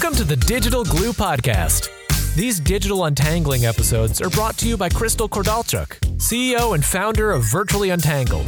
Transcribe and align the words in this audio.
Welcome 0.00 0.18
to 0.18 0.36
the 0.36 0.36
Digital 0.36 0.84
Glue 0.84 1.12
Podcast. 1.12 1.90
These 2.36 2.60
digital 2.60 3.06
untangling 3.06 3.66
episodes 3.66 4.22
are 4.22 4.30
brought 4.30 4.56
to 4.58 4.68
you 4.68 4.76
by 4.76 4.88
Crystal 4.88 5.28
Kordalchuk, 5.28 5.88
CEO 6.18 6.76
and 6.76 6.84
founder 6.84 7.32
of 7.32 7.42
Virtually 7.42 7.90
Untangled. 7.90 8.46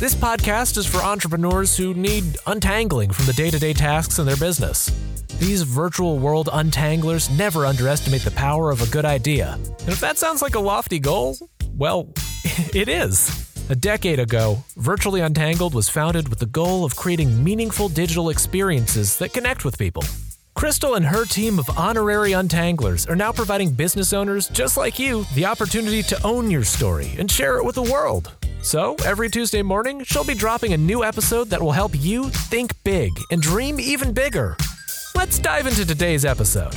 This 0.00 0.12
podcast 0.12 0.76
is 0.76 0.86
for 0.86 0.98
entrepreneurs 0.98 1.76
who 1.76 1.94
need 1.94 2.36
untangling 2.48 3.12
from 3.12 3.26
the 3.26 3.32
day 3.32 3.48
to 3.48 3.60
day 3.60 3.72
tasks 3.72 4.18
in 4.18 4.26
their 4.26 4.36
business. 4.36 4.90
These 5.38 5.62
virtual 5.62 6.18
world 6.18 6.48
untanglers 6.52 7.30
never 7.38 7.64
underestimate 7.64 8.22
the 8.22 8.32
power 8.32 8.72
of 8.72 8.82
a 8.82 8.90
good 8.90 9.04
idea. 9.04 9.52
And 9.52 9.90
if 9.90 10.00
that 10.00 10.18
sounds 10.18 10.42
like 10.42 10.56
a 10.56 10.60
lofty 10.60 10.98
goal, 10.98 11.38
well, 11.76 12.08
it 12.74 12.88
is. 12.88 13.48
A 13.70 13.76
decade 13.76 14.18
ago, 14.18 14.64
Virtually 14.76 15.20
Untangled 15.20 15.74
was 15.74 15.88
founded 15.88 16.28
with 16.28 16.40
the 16.40 16.46
goal 16.46 16.84
of 16.84 16.96
creating 16.96 17.44
meaningful 17.44 17.88
digital 17.88 18.30
experiences 18.30 19.16
that 19.18 19.32
connect 19.32 19.64
with 19.64 19.78
people. 19.78 20.02
Crystal 20.58 20.96
and 20.96 21.06
her 21.06 21.24
team 21.24 21.60
of 21.60 21.78
honorary 21.78 22.32
untanglers 22.32 23.08
are 23.08 23.14
now 23.14 23.30
providing 23.30 23.70
business 23.72 24.12
owners 24.12 24.48
just 24.48 24.76
like 24.76 24.98
you 24.98 25.24
the 25.36 25.44
opportunity 25.44 26.02
to 26.02 26.20
own 26.26 26.50
your 26.50 26.64
story 26.64 27.14
and 27.16 27.30
share 27.30 27.58
it 27.58 27.64
with 27.64 27.76
the 27.76 27.84
world. 27.84 28.32
So, 28.60 28.96
every 29.04 29.30
Tuesday 29.30 29.62
morning, 29.62 30.02
she'll 30.02 30.24
be 30.24 30.34
dropping 30.34 30.72
a 30.72 30.76
new 30.76 31.04
episode 31.04 31.48
that 31.50 31.62
will 31.62 31.70
help 31.70 31.92
you 31.94 32.28
think 32.30 32.72
big 32.82 33.12
and 33.30 33.40
dream 33.40 33.78
even 33.78 34.12
bigger. 34.12 34.56
Let's 35.14 35.38
dive 35.38 35.68
into 35.68 35.86
today's 35.86 36.24
episode. 36.24 36.74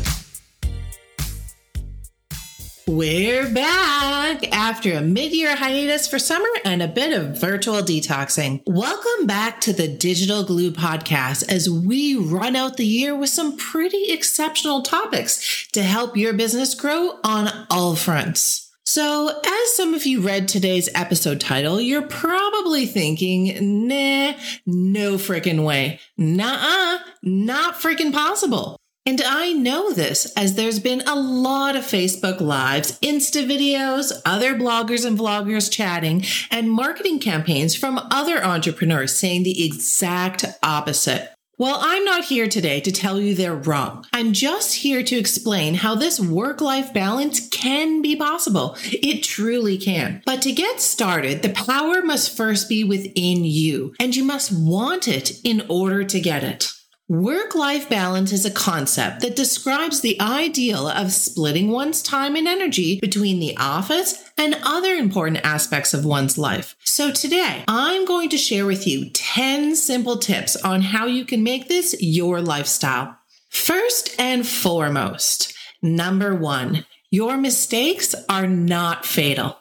We're 2.88 3.48
back 3.53 4.52
after 4.52 4.94
a 4.94 5.02
mid 5.02 5.34
year 5.34 5.55
hiatus 5.55 6.08
for 6.08 6.17
summer 6.17 6.49
and 6.66 6.81
a 6.81 6.88
bit 6.88 7.13
of 7.13 7.39
virtual 7.39 7.81
detoxing. 7.81 8.63
Welcome 8.66 9.27
back 9.27 9.62
to 9.62 9.73
the 9.73 9.88
Digital 9.88 10.44
Glue 10.44 10.72
podcast 10.72 11.48
as 11.48 11.70
we 11.70 12.16
run 12.16 12.55
out 12.55 12.77
the 12.77 12.86
year 12.86 13.16
with 13.16 13.30
some 13.30 13.55
pretty 13.55 14.12
exceptional 14.12 14.81
topics 14.81 15.67
to 15.73 15.83
help 15.83 16.17
your 16.17 16.33
business 16.33 16.73
grow 16.73 17.20
on 17.23 17.67
all 17.70 17.95
fronts. 17.95 18.72
So, 18.83 19.30
as 19.30 19.75
some 19.75 19.94
of 19.94 20.08
you 20.08 20.20
read 20.20 20.48
today's 20.48 20.89
episode 20.95 21.39
title, 21.39 21.80
you're 21.80 22.02
probably 22.02 22.88
thinking, 22.88 23.88
nah, 23.88 24.33
no 24.66 25.14
freaking 25.14 25.64
way. 25.64 26.00
Nah, 26.17 26.98
not 27.22 27.75
freaking 27.75 28.11
possible. 28.11 28.80
And 29.03 29.19
I 29.19 29.52
know 29.52 29.91
this 29.91 30.31
as 30.38 30.53
there's 30.53 30.80
been 30.80 31.02
a 31.02 31.16
lot 31.16 31.75
of 31.75 31.83
Facebook 31.83 32.39
Lives, 32.39 32.99
Insta 32.99 33.47
videos, 33.47 34.11
other 34.25 34.53
bloggers 34.53 35.05
and 35.05 35.17
vloggers 35.17 35.71
chatting, 35.71 36.23
and 36.52 36.69
marketing 36.69 37.19
campaigns 37.19 37.75
from 37.75 37.99
other 38.11 38.43
entrepreneurs 38.43 39.17
saying 39.17 39.41
the 39.41 39.66
exact 39.66 40.45
opposite. 40.61 41.31
Well, 41.58 41.80
I'm 41.80 42.05
not 42.05 42.25
here 42.25 42.47
today 42.47 42.80
to 42.81 42.91
tell 42.91 43.19
you 43.19 43.33
they're 43.33 43.55
wrong. 43.55 44.05
I'm 44.13 44.33
just 44.33 44.77
here 44.77 45.03
to 45.03 45.15
explain 45.15 45.75
how 45.75 45.95
this 45.95 46.19
work 46.19 46.61
life 46.61 46.93
balance 46.93 47.47
can 47.49 48.02
be 48.02 48.15
possible. 48.15 48.75
It 48.83 49.23
truly 49.23 49.77
can. 49.77 50.21
But 50.25 50.43
to 50.43 50.52
get 50.52 50.80
started, 50.80 51.41
the 51.41 51.49
power 51.49 52.02
must 52.03 52.36
first 52.36 52.69
be 52.69 52.83
within 52.83 53.45
you, 53.45 53.93
and 53.99 54.15
you 54.15 54.23
must 54.23 54.52
want 54.52 55.08
it 55.08 55.39
in 55.43 55.63
order 55.69 56.03
to 56.03 56.19
get 56.19 56.43
it. 56.43 56.71
Work 57.12 57.56
life 57.56 57.90
balance 57.90 58.31
is 58.31 58.45
a 58.45 58.50
concept 58.50 59.20
that 59.20 59.36
describes 59.36 60.00
the 60.00 60.17
ideal 60.22 60.88
of 60.88 61.12
splitting 61.12 61.70
one's 61.70 62.02
time 62.02 62.38
and 62.38 62.48
energy 62.48 63.02
between 63.02 63.42
the 63.42 63.58
office 63.58 64.23
and 64.38 64.56
other 64.64 64.94
important 64.94 65.39
aspects 65.44 65.94
of 65.94 66.06
one's 66.06 66.38
life. 66.38 66.78
So 66.86 67.12
today, 67.12 67.66
I'm 67.67 68.06
going 68.06 68.30
to 68.30 68.38
share 68.38 68.66
with 68.66 68.88
you 68.88 69.09
10 69.09 69.76
simple 69.76 70.20
tips 70.20 70.56
on 70.56 70.80
how 70.80 71.06
you 71.06 71.26
can 71.26 71.44
make 71.44 71.67
this 71.67 71.98
your 72.00 72.39
lifestyle. 72.39 73.17
First 73.50 74.16
and 74.17 74.48
foremost, 74.48 75.54
number 75.82 76.34
one, 76.34 76.86
your 77.09 77.36
mistakes 77.36 78.16
are 78.30 78.48
not 78.48 79.06
fatal. 79.06 79.58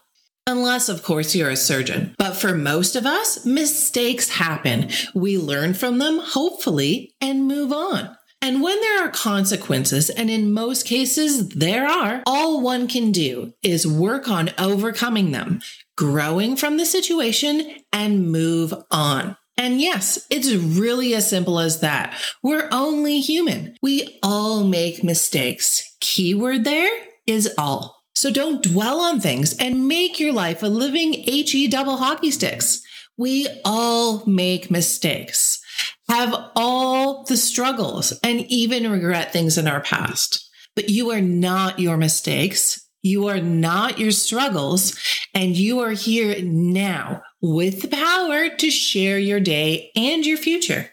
Unless, 0.51 0.89
of 0.89 1.05
course, 1.05 1.37
you're 1.37 1.51
a 1.51 1.57
surgeon. 1.57 2.13
But 2.19 2.35
for 2.35 2.57
most 2.57 2.97
of 2.97 3.07
us, 3.07 3.47
mistakes 3.47 4.31
happen. 4.31 4.89
We 5.15 5.39
learn 5.39 5.75
from 5.75 5.99
them, 5.99 6.19
hopefully, 6.19 7.15
and 7.21 7.47
move 7.47 7.73
on. 7.73 8.17
And 8.43 8.61
when 8.61 8.81
there 8.81 9.05
are 9.05 9.11
consequences, 9.11 10.11
and 10.11 10.29
in 10.29 10.53
most 10.53 10.87
cases 10.87 11.51
there 11.51 11.87
are, 11.87 12.25
all 12.27 12.61
one 12.63 12.89
can 12.89 13.13
do 13.13 13.53
is 13.63 13.87
work 13.87 14.29
on 14.29 14.51
overcoming 14.59 15.31
them, 15.31 15.61
growing 15.97 16.57
from 16.57 16.79
the 16.79 16.87
situation, 16.87 17.77
and 17.93 18.33
move 18.33 18.75
on. 18.91 19.37
And 19.57 19.81
yes, 19.81 20.27
it's 20.31 20.53
really 20.53 21.15
as 21.15 21.31
simple 21.31 21.61
as 21.61 21.79
that. 21.79 22.21
We're 22.43 22.69
only 22.73 23.21
human. 23.21 23.77
We 23.83 24.19
all 24.21 24.65
make 24.65 25.05
mistakes. 25.05 25.97
Keyword 26.01 26.65
there 26.65 26.91
is 27.25 27.55
all. 27.57 28.00
So 28.21 28.31
don't 28.31 28.63
dwell 28.63 29.01
on 29.01 29.19
things 29.19 29.57
and 29.57 29.89
make 29.89 30.21
your 30.21 30.35
life 30.35 30.63
a 30.63 30.67
living 30.67 31.15
HE 31.15 31.69
double 31.69 31.97
hockey 31.97 32.31
sticks. 32.31 32.83
We 33.17 33.49
all 33.65 34.27
make 34.27 34.71
mistakes, 34.71 35.59
have 36.07 36.35
all 36.55 37.25
the 37.25 37.39
struggles, 37.39 38.13
and 38.23 38.41
even 38.41 38.91
regret 38.91 39.33
things 39.33 39.57
in 39.57 39.67
our 39.67 39.81
past. 39.81 40.47
But 40.77 40.91
you 40.91 41.11
are 41.13 41.23
not 41.23 41.79
your 41.79 41.97
mistakes. 41.97 42.87
You 43.01 43.29
are 43.29 43.41
not 43.41 43.99
your 43.99 44.11
struggles. 44.11 44.99
And 45.33 45.57
you 45.57 45.81
are 45.81 45.93
here 45.93 46.43
now 46.43 47.23
with 47.41 47.81
the 47.81 47.89
power 47.89 48.55
to 48.55 48.71
share 48.71 49.19
your 49.19 49.41
day 49.41 49.93
and 49.97 50.27
your 50.27 50.37
future. 50.37 50.91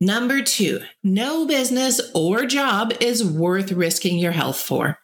Number 0.00 0.40
two, 0.40 0.80
no 1.04 1.46
business 1.46 2.00
or 2.14 2.46
job 2.46 2.94
is 2.98 3.22
worth 3.22 3.72
risking 3.72 4.18
your 4.18 4.32
health 4.32 4.58
for. 4.58 4.98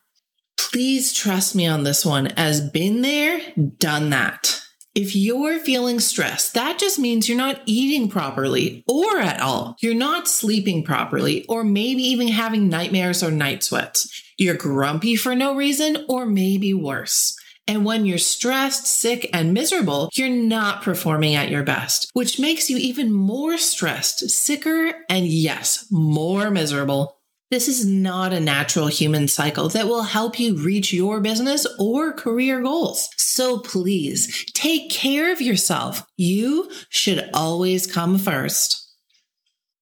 Please 0.71 1.13
trust 1.13 1.55
me 1.55 1.67
on 1.67 1.85
this 1.85 2.05
one, 2.05 2.29
as 2.29 2.61
been 2.61 3.03
there, 3.03 3.41
done 3.79 4.11
that. 4.11 4.61
If 4.95 5.17
you're 5.17 5.59
feeling 5.59 6.01
stressed, 6.01 6.53
that 6.53 6.79
just 6.79 6.99
means 6.99 7.27
you're 7.29 7.39
not 7.39 7.63
eating 7.65 8.11
properly 8.11 8.85
or 8.87 9.19
at 9.19 9.41
all. 9.41 9.77
You're 9.81 9.95
not 9.95 10.29
sleeping 10.29 10.85
properly, 10.85 11.47
or 11.47 11.65
maybe 11.65 12.03
even 12.03 12.29
having 12.29 12.69
nightmares 12.69 13.23
or 13.23 13.31
night 13.31 13.63
sweats. 13.63 14.23
You're 14.37 14.55
grumpy 14.55 15.17
for 15.17 15.35
no 15.35 15.55
reason, 15.55 16.05
or 16.09 16.27
maybe 16.27 16.75
worse. 16.75 17.37
And 17.67 17.85
when 17.85 18.05
you're 18.05 18.19
stressed, 18.19 18.87
sick, 18.87 19.31
and 19.33 19.55
miserable, 19.55 20.11
you're 20.15 20.29
not 20.29 20.83
performing 20.83 21.37
at 21.37 21.49
your 21.49 21.63
best, 21.63 22.11
which 22.13 22.41
makes 22.41 22.69
you 22.69 22.77
even 22.77 23.13
more 23.13 23.57
stressed, 23.57 24.29
sicker, 24.31 24.93
and 25.09 25.27
yes, 25.27 25.87
more 25.91 26.51
miserable. 26.51 27.17
This 27.53 27.69
is 27.69 27.85
not 27.85 28.33
a 28.33 28.41
natural 28.41 28.87
human 28.87 29.29
cycle 29.29 29.69
that 29.69 29.87
will 29.87 30.05
help 30.05 30.41
you 30.41 30.57
reach 30.57 30.91
your 30.91 31.21
business 31.21 31.67
or 31.79 32.15
career 32.15 32.63
goals. 32.63 33.11
So 33.19 33.59
please 33.59 34.47
take 34.55 34.89
care 34.89 35.31
of 35.31 35.43
yourself. 35.43 36.03
You 36.17 36.71
should 36.89 37.29
always 37.35 37.87
come 37.87 38.17
first. 38.17 38.91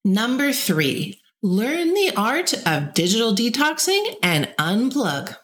Number 0.04 0.52
three, 0.52 1.20
learn 1.44 1.94
the 1.94 2.10
art 2.16 2.52
of 2.66 2.92
digital 2.92 3.36
detoxing 3.36 4.16
and 4.20 4.52
unplug. 4.58 5.36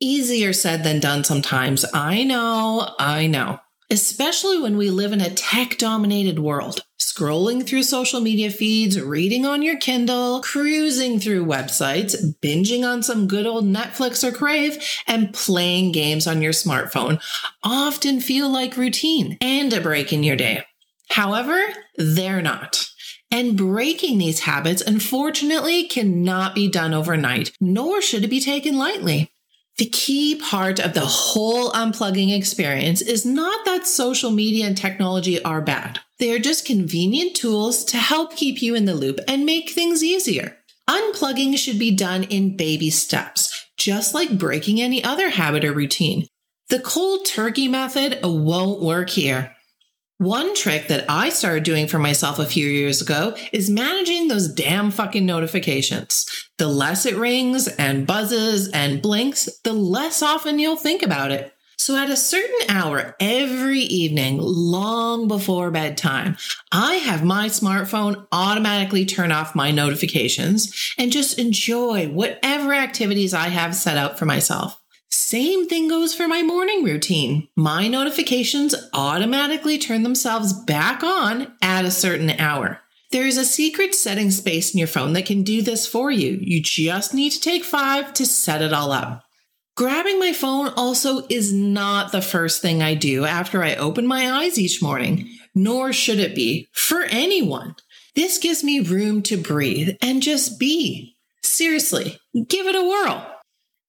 Easier 0.00 0.54
said 0.54 0.84
than 0.84 1.00
done 1.00 1.22
sometimes. 1.22 1.84
I 1.92 2.24
know, 2.24 2.94
I 2.98 3.26
know 3.26 3.60
especially 3.94 4.58
when 4.60 4.76
we 4.76 4.90
live 4.90 5.12
in 5.12 5.20
a 5.20 5.30
tech 5.30 5.78
dominated 5.78 6.40
world. 6.40 6.80
Scrolling 6.98 7.64
through 7.64 7.84
social 7.84 8.20
media 8.20 8.50
feeds, 8.50 9.00
reading 9.00 9.46
on 9.46 9.62
your 9.62 9.76
Kindle, 9.76 10.40
cruising 10.40 11.20
through 11.20 11.46
websites, 11.46 12.16
binging 12.42 12.84
on 12.84 13.04
some 13.04 13.28
good 13.28 13.46
old 13.46 13.64
Netflix 13.64 14.24
or 14.24 14.32
Crave, 14.32 14.84
and 15.06 15.32
playing 15.32 15.92
games 15.92 16.26
on 16.26 16.42
your 16.42 16.52
smartphone 16.52 17.22
often 17.62 18.20
feel 18.20 18.50
like 18.50 18.76
routine 18.76 19.38
and 19.40 19.72
a 19.72 19.80
break 19.80 20.12
in 20.12 20.24
your 20.24 20.36
day. 20.36 20.64
However, 21.10 21.56
they're 21.96 22.42
not. 22.42 22.88
And 23.30 23.56
breaking 23.56 24.18
these 24.18 24.40
habits, 24.40 24.82
unfortunately, 24.82 25.84
cannot 25.84 26.56
be 26.56 26.68
done 26.68 26.94
overnight, 26.94 27.52
nor 27.60 28.02
should 28.02 28.24
it 28.24 28.28
be 28.28 28.40
taken 28.40 28.76
lightly. 28.76 29.30
The 29.76 29.86
key 29.86 30.36
part 30.36 30.78
of 30.78 30.94
the 30.94 31.00
whole 31.00 31.72
unplugging 31.72 32.36
experience 32.36 33.02
is 33.02 33.26
not 33.26 33.64
that 33.64 33.88
social 33.88 34.30
media 34.30 34.66
and 34.66 34.76
technology 34.76 35.42
are 35.42 35.60
bad. 35.60 35.98
They 36.20 36.30
are 36.32 36.38
just 36.38 36.64
convenient 36.64 37.34
tools 37.34 37.84
to 37.86 37.96
help 37.96 38.36
keep 38.36 38.62
you 38.62 38.76
in 38.76 38.84
the 38.84 38.94
loop 38.94 39.18
and 39.26 39.44
make 39.44 39.70
things 39.70 40.04
easier. 40.04 40.58
Unplugging 40.88 41.58
should 41.58 41.78
be 41.78 41.90
done 41.90 42.22
in 42.24 42.56
baby 42.56 42.88
steps, 42.88 43.66
just 43.76 44.14
like 44.14 44.38
breaking 44.38 44.80
any 44.80 45.02
other 45.02 45.30
habit 45.30 45.64
or 45.64 45.72
routine. 45.72 46.28
The 46.68 46.78
cold 46.78 47.26
turkey 47.26 47.66
method 47.66 48.20
won't 48.22 48.80
work 48.80 49.10
here. 49.10 49.56
One 50.18 50.54
trick 50.54 50.86
that 50.88 51.06
I 51.08 51.28
started 51.30 51.64
doing 51.64 51.88
for 51.88 51.98
myself 51.98 52.38
a 52.38 52.46
few 52.46 52.68
years 52.68 53.02
ago 53.02 53.36
is 53.52 53.68
managing 53.68 54.28
those 54.28 54.46
damn 54.46 54.92
fucking 54.92 55.26
notifications. 55.26 56.24
The 56.56 56.68
less 56.68 57.04
it 57.04 57.16
rings 57.16 57.66
and 57.66 58.06
buzzes 58.06 58.68
and 58.68 59.02
blinks, 59.02 59.48
the 59.64 59.72
less 59.72 60.22
often 60.22 60.60
you'll 60.60 60.76
think 60.76 61.02
about 61.02 61.32
it. 61.32 61.52
So 61.76 61.96
at 61.96 62.10
a 62.10 62.16
certain 62.16 62.70
hour 62.70 63.16
every 63.18 63.80
evening, 63.80 64.38
long 64.40 65.26
before 65.26 65.72
bedtime, 65.72 66.36
I 66.70 66.94
have 66.94 67.24
my 67.24 67.48
smartphone 67.48 68.28
automatically 68.30 69.04
turn 69.04 69.32
off 69.32 69.56
my 69.56 69.72
notifications 69.72 70.92
and 70.96 71.10
just 71.10 71.40
enjoy 71.40 72.06
whatever 72.06 72.72
activities 72.72 73.34
I 73.34 73.48
have 73.48 73.74
set 73.74 73.98
out 73.98 74.16
for 74.16 74.26
myself. 74.26 74.80
Same 75.14 75.68
thing 75.68 75.86
goes 75.86 76.12
for 76.12 76.26
my 76.26 76.42
morning 76.42 76.82
routine. 76.82 77.46
My 77.54 77.86
notifications 77.86 78.74
automatically 78.92 79.78
turn 79.78 80.02
themselves 80.02 80.52
back 80.52 81.04
on 81.04 81.52
at 81.62 81.84
a 81.84 81.92
certain 81.92 82.30
hour. 82.30 82.80
There 83.12 83.24
is 83.24 83.38
a 83.38 83.44
secret 83.44 83.94
setting 83.94 84.32
space 84.32 84.74
in 84.74 84.78
your 84.78 84.88
phone 84.88 85.12
that 85.12 85.24
can 85.24 85.44
do 85.44 85.62
this 85.62 85.86
for 85.86 86.10
you. 86.10 86.36
You 86.40 86.60
just 86.60 87.14
need 87.14 87.30
to 87.30 87.40
take 87.40 87.62
five 87.62 88.12
to 88.14 88.26
set 88.26 88.60
it 88.60 88.72
all 88.72 88.90
up. 88.90 89.22
Grabbing 89.76 90.18
my 90.18 90.32
phone 90.32 90.72
also 90.76 91.24
is 91.30 91.52
not 91.52 92.10
the 92.10 92.20
first 92.20 92.60
thing 92.60 92.82
I 92.82 92.94
do 92.94 93.24
after 93.24 93.62
I 93.62 93.76
open 93.76 94.08
my 94.08 94.42
eyes 94.42 94.58
each 94.58 94.82
morning, 94.82 95.28
nor 95.54 95.92
should 95.92 96.18
it 96.18 96.34
be 96.34 96.66
for 96.72 97.02
anyone. 97.02 97.76
This 98.16 98.38
gives 98.38 98.64
me 98.64 98.80
room 98.80 99.22
to 99.22 99.36
breathe 99.36 99.90
and 100.02 100.20
just 100.20 100.58
be. 100.58 101.16
Seriously, 101.44 102.18
give 102.48 102.66
it 102.66 102.74
a 102.74 102.82
whirl. 102.82 103.33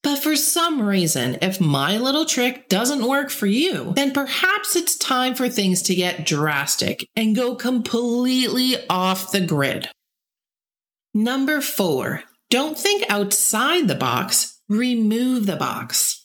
But 0.05 0.19
for 0.19 0.35
some 0.35 0.83
reason, 0.83 1.39
if 1.41 1.59
my 1.59 1.97
little 1.97 2.25
trick 2.25 2.69
doesn't 2.69 3.07
work 3.07 3.31
for 3.31 3.47
you, 3.47 3.91
then 3.95 4.11
perhaps 4.11 4.75
it's 4.75 4.95
time 4.95 5.33
for 5.33 5.49
things 5.49 5.81
to 5.81 5.95
get 5.95 6.27
drastic 6.27 7.07
and 7.15 7.35
go 7.35 7.55
completely 7.55 8.75
off 8.87 9.31
the 9.31 9.41
grid. 9.41 9.89
Number 11.15 11.59
four, 11.59 12.21
don't 12.51 12.77
think 12.77 13.03
outside 13.09 13.87
the 13.87 13.95
box, 13.95 14.61
remove 14.69 15.47
the 15.47 15.55
box. 15.55 16.24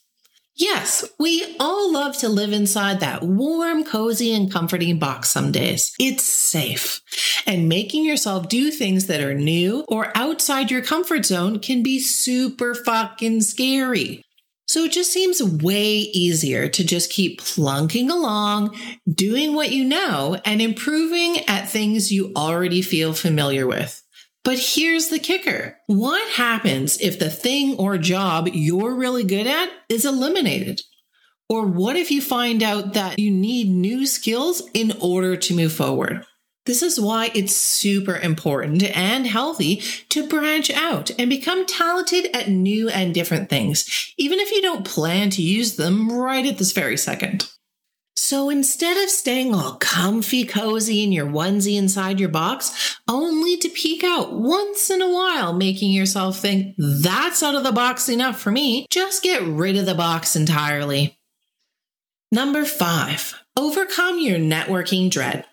Yes, 0.60 1.08
we 1.18 1.56
all 1.58 1.90
love 1.90 2.18
to 2.18 2.28
live 2.28 2.52
inside 2.52 3.00
that 3.00 3.22
warm, 3.22 3.82
cozy, 3.82 4.34
and 4.34 4.52
comforting 4.52 4.98
box 4.98 5.30
some 5.30 5.52
days. 5.52 5.94
It's 5.98 6.22
safe. 6.22 7.00
And 7.46 7.66
making 7.66 8.04
yourself 8.04 8.46
do 8.46 8.70
things 8.70 9.06
that 9.06 9.22
are 9.22 9.32
new 9.32 9.86
or 9.88 10.12
outside 10.14 10.70
your 10.70 10.82
comfort 10.82 11.24
zone 11.24 11.60
can 11.60 11.82
be 11.82 11.98
super 11.98 12.74
fucking 12.74 13.40
scary. 13.40 14.22
So 14.68 14.84
it 14.84 14.92
just 14.92 15.14
seems 15.14 15.42
way 15.42 15.92
easier 15.94 16.68
to 16.68 16.84
just 16.84 17.10
keep 17.10 17.40
plunking 17.40 18.10
along, 18.10 18.78
doing 19.10 19.54
what 19.54 19.72
you 19.72 19.86
know, 19.86 20.38
and 20.44 20.60
improving 20.60 21.38
at 21.48 21.70
things 21.70 22.12
you 22.12 22.32
already 22.36 22.82
feel 22.82 23.14
familiar 23.14 23.66
with. 23.66 23.99
But 24.42 24.58
here's 24.58 25.08
the 25.08 25.18
kicker. 25.18 25.78
What 25.86 26.30
happens 26.32 26.98
if 27.00 27.18
the 27.18 27.30
thing 27.30 27.76
or 27.76 27.98
job 27.98 28.48
you're 28.52 28.94
really 28.94 29.24
good 29.24 29.46
at 29.46 29.68
is 29.88 30.04
eliminated? 30.04 30.80
Or 31.48 31.66
what 31.66 31.96
if 31.96 32.10
you 32.10 32.22
find 32.22 32.62
out 32.62 32.94
that 32.94 33.18
you 33.18 33.30
need 33.30 33.68
new 33.68 34.06
skills 34.06 34.62
in 34.72 34.92
order 35.00 35.36
to 35.36 35.54
move 35.54 35.72
forward? 35.72 36.24
This 36.66 36.82
is 36.82 37.00
why 37.00 37.30
it's 37.34 37.56
super 37.56 38.16
important 38.16 38.82
and 38.96 39.26
healthy 39.26 39.76
to 40.10 40.28
branch 40.28 40.70
out 40.70 41.10
and 41.18 41.28
become 41.28 41.66
talented 41.66 42.28
at 42.34 42.48
new 42.48 42.88
and 42.88 43.12
different 43.12 43.48
things, 43.48 44.12
even 44.16 44.38
if 44.38 44.52
you 44.52 44.62
don't 44.62 44.86
plan 44.86 45.30
to 45.30 45.42
use 45.42 45.76
them 45.76 46.12
right 46.12 46.46
at 46.46 46.58
this 46.58 46.72
very 46.72 46.96
second. 46.96 47.50
So 48.16 48.50
instead 48.50 49.02
of 49.02 49.10
staying 49.10 49.54
all 49.54 49.76
comfy 49.76 50.44
cozy 50.44 51.02
in 51.02 51.12
your 51.12 51.26
onesie 51.26 51.76
inside 51.76 52.20
your 52.20 52.28
box, 52.28 52.98
only 53.08 53.56
to 53.58 53.68
peek 53.68 54.04
out 54.04 54.32
once 54.32 54.90
in 54.90 55.00
a 55.00 55.10
while, 55.10 55.52
making 55.52 55.92
yourself 55.92 56.38
think 56.38 56.74
that's 56.78 57.42
out 57.42 57.54
of 57.54 57.64
the 57.64 57.72
box 57.72 58.08
enough 58.08 58.38
for 58.38 58.50
me, 58.50 58.86
just 58.90 59.22
get 59.22 59.42
rid 59.42 59.76
of 59.76 59.86
the 59.86 59.94
box 59.94 60.36
entirely. 60.36 61.18
Number 62.32 62.64
five, 62.64 63.34
overcome 63.56 64.20
your 64.20 64.38
networking 64.38 65.10
dread. 65.10 65.44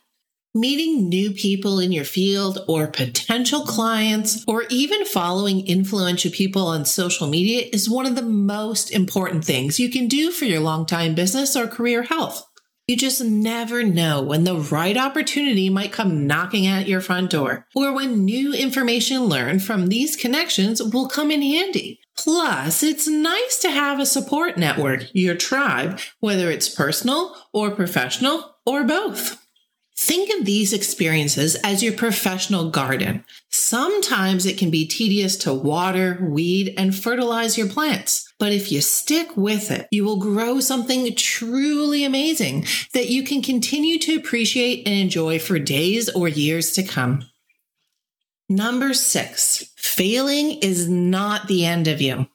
Meeting 0.58 1.08
new 1.08 1.30
people 1.34 1.80
in 1.80 1.92
your 1.92 2.04
field 2.04 2.66
or 2.68 2.88
potential 2.88 3.62
clients, 3.62 4.44
or 4.48 4.64
even 4.72 5.06
following 5.06 5.68
influential 5.68 6.32
people 6.32 6.64
on 6.64 6.84
social 6.84 7.28
media 7.28 7.68
is 7.72 7.88
one 7.88 8.08
of 8.08 8.16
the 8.16 8.24
most 8.24 8.90
important 8.90 9.46
things 9.46 9.80
you 9.80 9.92
can 9.92 10.08
do 10.08 10.32
for 10.32 10.46
your 10.46 10.60
long-time 10.60 11.14
business 11.14 11.56
or 11.56 11.68
career 11.68 12.02
health. 12.02 12.44
You 12.88 12.98
just 12.98 13.24
never 13.24 13.84
know 13.84 14.24
when 14.24 14.46
the 14.46 14.56
right 14.56 14.98
opportunity 14.98 15.70
might 15.70 15.92
come 15.92 16.26
knocking 16.26 16.66
at 16.66 16.88
your 16.88 17.02
front 17.02 17.30
door, 17.30 17.68
or 17.76 17.94
when 17.94 18.26
new 18.26 18.52
information 18.52 19.26
learned 19.26 19.62
from 19.62 19.90
these 19.90 20.16
connections 20.16 20.82
will 20.82 21.08
come 21.08 21.30
in 21.30 21.44
handy. 21.44 22.00
Plus, 22.18 22.82
it's 22.82 23.08
nice 23.08 23.60
to 23.60 23.70
have 23.70 24.00
a 24.00 24.08
support 24.08 24.58
network, 24.58 25.04
your 25.14 25.36
tribe, 25.36 26.00
whether 26.20 26.50
it's 26.50 26.68
personal 26.68 27.36
or 27.54 27.70
professional 27.70 28.56
or 28.66 28.84
both. 28.84 29.44
Think 30.00 30.30
of 30.38 30.46
these 30.46 30.74
experiences 30.74 31.56
as 31.64 31.82
your 31.82 31.94
professional 31.94 32.70
garden. 32.70 33.26
Sometimes 33.50 34.46
it 34.46 34.56
can 34.56 34.70
be 34.70 34.86
tedious 34.86 35.36
to 35.38 35.52
water, 35.52 36.20
weed, 36.22 36.76
and 36.78 36.96
fertilize 36.96 37.58
your 37.58 37.68
plants. 37.68 38.32
But 38.38 38.52
if 38.52 38.72
you 38.72 38.80
stick 38.82 39.36
with 39.36 39.72
it, 39.72 39.88
you 39.90 40.06
will 40.06 40.20
grow 40.20 40.60
something 40.60 41.16
truly 41.16 42.04
amazing 42.04 42.66
that 42.94 43.10
you 43.10 43.24
can 43.24 43.42
continue 43.42 43.98
to 43.98 44.16
appreciate 44.16 44.88
and 44.88 44.94
enjoy 44.94 45.40
for 45.40 45.58
days 45.58 46.10
or 46.10 46.28
years 46.28 46.74
to 46.74 46.84
come. 46.84 47.26
Number 48.48 48.94
six, 48.94 49.74
failing 49.78 50.60
is 50.60 50.88
not 50.88 51.48
the 51.48 51.66
end 51.66 51.88
of 51.88 52.02
you. 52.02 52.28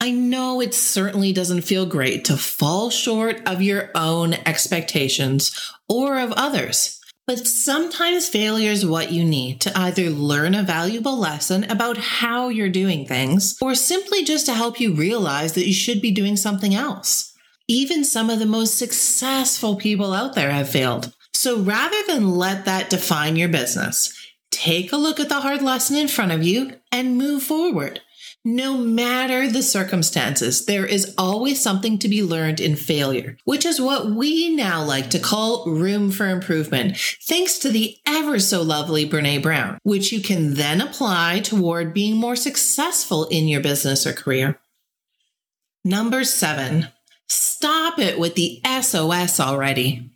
I 0.00 0.12
know 0.12 0.60
it 0.60 0.72
certainly 0.72 1.32
doesn't 1.32 1.62
feel 1.62 1.84
great 1.84 2.24
to 2.26 2.36
fall 2.36 2.90
short 2.90 3.42
of 3.44 3.60
your 3.60 3.90
own 3.96 4.34
expectations 4.46 5.74
or 5.88 6.20
of 6.20 6.30
others. 6.32 6.94
But 7.28 7.46
sometimes 7.46 8.26
failure 8.26 8.70
is 8.70 8.86
what 8.86 9.12
you 9.12 9.22
need 9.22 9.60
to 9.60 9.78
either 9.78 10.08
learn 10.08 10.54
a 10.54 10.62
valuable 10.62 11.18
lesson 11.18 11.70
about 11.70 11.98
how 11.98 12.48
you're 12.48 12.70
doing 12.70 13.04
things 13.04 13.54
or 13.60 13.74
simply 13.74 14.24
just 14.24 14.46
to 14.46 14.54
help 14.54 14.80
you 14.80 14.94
realize 14.94 15.52
that 15.52 15.66
you 15.66 15.74
should 15.74 16.00
be 16.00 16.10
doing 16.10 16.38
something 16.38 16.74
else. 16.74 17.34
Even 17.68 18.02
some 18.02 18.30
of 18.30 18.38
the 18.38 18.46
most 18.46 18.78
successful 18.78 19.76
people 19.76 20.14
out 20.14 20.34
there 20.34 20.50
have 20.50 20.70
failed. 20.70 21.12
So 21.34 21.58
rather 21.58 21.98
than 22.06 22.36
let 22.36 22.64
that 22.64 22.88
define 22.88 23.36
your 23.36 23.50
business, 23.50 24.10
take 24.50 24.90
a 24.90 24.96
look 24.96 25.20
at 25.20 25.28
the 25.28 25.42
hard 25.42 25.60
lesson 25.60 25.96
in 25.96 26.08
front 26.08 26.32
of 26.32 26.42
you 26.42 26.76
and 26.90 27.18
move 27.18 27.42
forward. 27.42 28.00
No 28.50 28.78
matter 28.78 29.46
the 29.46 29.62
circumstances, 29.62 30.64
there 30.64 30.86
is 30.86 31.14
always 31.18 31.60
something 31.60 31.98
to 31.98 32.08
be 32.08 32.22
learned 32.22 32.60
in 32.60 32.76
failure, 32.76 33.36
which 33.44 33.66
is 33.66 33.78
what 33.78 34.12
we 34.12 34.48
now 34.56 34.82
like 34.82 35.10
to 35.10 35.18
call 35.18 35.66
room 35.66 36.10
for 36.10 36.26
improvement, 36.26 36.96
thanks 36.96 37.58
to 37.58 37.68
the 37.68 37.98
ever 38.06 38.38
so 38.38 38.62
lovely 38.62 39.06
Brene 39.06 39.42
Brown, 39.42 39.76
which 39.82 40.12
you 40.12 40.22
can 40.22 40.54
then 40.54 40.80
apply 40.80 41.40
toward 41.40 41.92
being 41.92 42.16
more 42.16 42.36
successful 42.36 43.26
in 43.26 43.48
your 43.48 43.60
business 43.60 44.06
or 44.06 44.14
career. 44.14 44.58
Number 45.84 46.24
seven, 46.24 46.88
stop 47.28 47.98
it 47.98 48.18
with 48.18 48.34
the 48.34 48.62
SOS 48.64 49.40
already. 49.40 50.10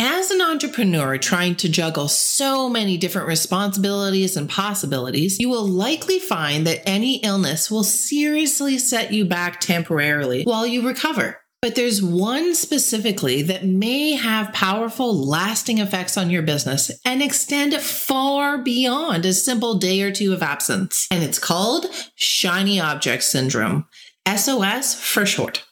As 0.00 0.30
an 0.30 0.40
entrepreneur 0.40 1.18
trying 1.18 1.56
to 1.56 1.68
juggle 1.68 2.06
so 2.06 2.68
many 2.68 2.96
different 2.96 3.26
responsibilities 3.26 4.36
and 4.36 4.48
possibilities, 4.48 5.40
you 5.40 5.48
will 5.48 5.66
likely 5.66 6.20
find 6.20 6.64
that 6.68 6.88
any 6.88 7.16
illness 7.16 7.68
will 7.68 7.82
seriously 7.82 8.78
set 8.78 9.12
you 9.12 9.24
back 9.24 9.58
temporarily 9.58 10.44
while 10.44 10.64
you 10.64 10.86
recover. 10.86 11.40
But 11.60 11.74
there's 11.74 12.00
one 12.00 12.54
specifically 12.54 13.42
that 13.42 13.64
may 13.64 14.12
have 14.12 14.52
powerful, 14.52 15.12
lasting 15.12 15.78
effects 15.78 16.16
on 16.16 16.30
your 16.30 16.42
business 16.42 16.92
and 17.04 17.20
extend 17.20 17.74
far 17.74 18.58
beyond 18.58 19.26
a 19.26 19.32
simple 19.32 19.78
day 19.78 20.02
or 20.02 20.12
two 20.12 20.32
of 20.32 20.44
absence. 20.44 21.08
And 21.10 21.24
it's 21.24 21.40
called 21.40 21.86
shiny 22.14 22.78
object 22.78 23.24
syndrome, 23.24 23.86
SOS 24.28 24.94
for 24.94 25.26
short. 25.26 25.64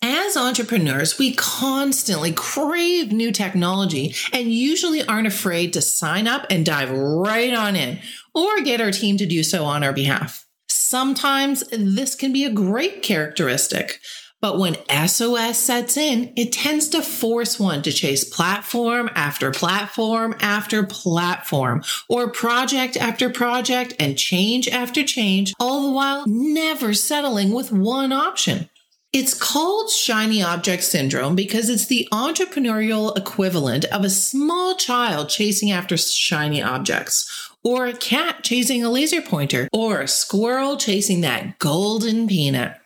As 0.00 0.36
entrepreneurs, 0.36 1.18
we 1.18 1.34
constantly 1.34 2.32
crave 2.32 3.10
new 3.10 3.32
technology 3.32 4.14
and 4.32 4.52
usually 4.52 5.04
aren't 5.04 5.26
afraid 5.26 5.72
to 5.72 5.82
sign 5.82 6.28
up 6.28 6.46
and 6.48 6.64
dive 6.64 6.90
right 6.90 7.52
on 7.52 7.74
in 7.74 7.98
or 8.32 8.60
get 8.60 8.80
our 8.80 8.92
team 8.92 9.16
to 9.16 9.26
do 9.26 9.42
so 9.42 9.64
on 9.64 9.82
our 9.82 9.92
behalf. 9.92 10.46
Sometimes 10.68 11.64
this 11.72 12.14
can 12.14 12.32
be 12.32 12.44
a 12.44 12.52
great 12.52 13.02
characteristic, 13.02 13.98
but 14.40 14.56
when 14.56 14.76
SOS 14.88 15.58
sets 15.58 15.96
in, 15.96 16.32
it 16.36 16.52
tends 16.52 16.88
to 16.90 17.02
force 17.02 17.58
one 17.58 17.82
to 17.82 17.90
chase 17.90 18.22
platform 18.22 19.10
after 19.16 19.50
platform 19.50 20.36
after 20.38 20.84
platform 20.84 21.82
or 22.08 22.30
project 22.30 22.96
after 22.96 23.28
project 23.30 23.94
and 23.98 24.16
change 24.16 24.68
after 24.68 25.02
change, 25.02 25.54
all 25.58 25.88
the 25.88 25.92
while 25.92 26.22
never 26.28 26.94
settling 26.94 27.52
with 27.52 27.72
one 27.72 28.12
option. 28.12 28.70
It's 29.10 29.32
called 29.32 29.88
shiny 29.88 30.42
object 30.42 30.84
syndrome 30.84 31.34
because 31.34 31.70
it's 31.70 31.86
the 31.86 32.06
entrepreneurial 32.12 33.16
equivalent 33.16 33.86
of 33.86 34.04
a 34.04 34.10
small 34.10 34.76
child 34.76 35.30
chasing 35.30 35.70
after 35.70 35.96
shiny 35.96 36.62
objects, 36.62 37.50
or 37.64 37.86
a 37.86 37.96
cat 37.96 38.44
chasing 38.44 38.84
a 38.84 38.90
laser 38.90 39.22
pointer, 39.22 39.66
or 39.72 40.02
a 40.02 40.08
squirrel 40.08 40.76
chasing 40.76 41.22
that 41.22 41.58
golden 41.58 42.28
peanut. 42.28 42.78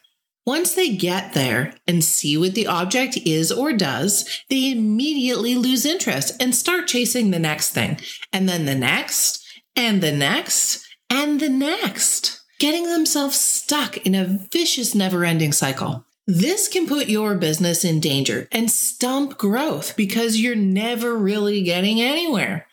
Once 0.47 0.75
they 0.75 0.95
get 0.95 1.35
there 1.35 1.75
and 1.89 2.05
see 2.05 2.37
what 2.37 2.55
the 2.55 2.69
object 2.69 3.17
is 3.25 3.51
or 3.51 3.73
does, 3.73 4.43
they 4.49 4.71
immediately 4.71 5.57
lose 5.57 5.85
interest 5.85 6.41
and 6.41 6.55
start 6.55 6.87
chasing 6.87 7.33
the 7.33 7.39
next 7.41 7.71
thing, 7.71 7.99
and 8.33 8.49
then 8.49 8.65
the 8.65 8.77
next, 8.77 9.45
and 9.75 10.01
the 10.01 10.13
next, 10.13 10.87
and 11.11 11.41
the 11.41 11.49
next, 11.49 12.45
getting 12.61 12.85
themselves 12.85 13.41
stuck 13.41 13.97
in 14.07 14.15
a 14.15 14.39
vicious, 14.53 14.95
never 14.95 15.25
ending 15.25 15.51
cycle. 15.51 16.07
This 16.27 16.69
can 16.69 16.87
put 16.87 17.09
your 17.09 17.35
business 17.35 17.85
in 17.85 17.99
danger 17.99 18.47
and 18.53 18.71
stump 18.71 19.39
growth 19.39 19.97
because 19.97 20.41
you're 20.41 20.55
never 20.55 21.17
really 21.17 21.63
getting 21.63 22.01
anywhere. 22.01 22.69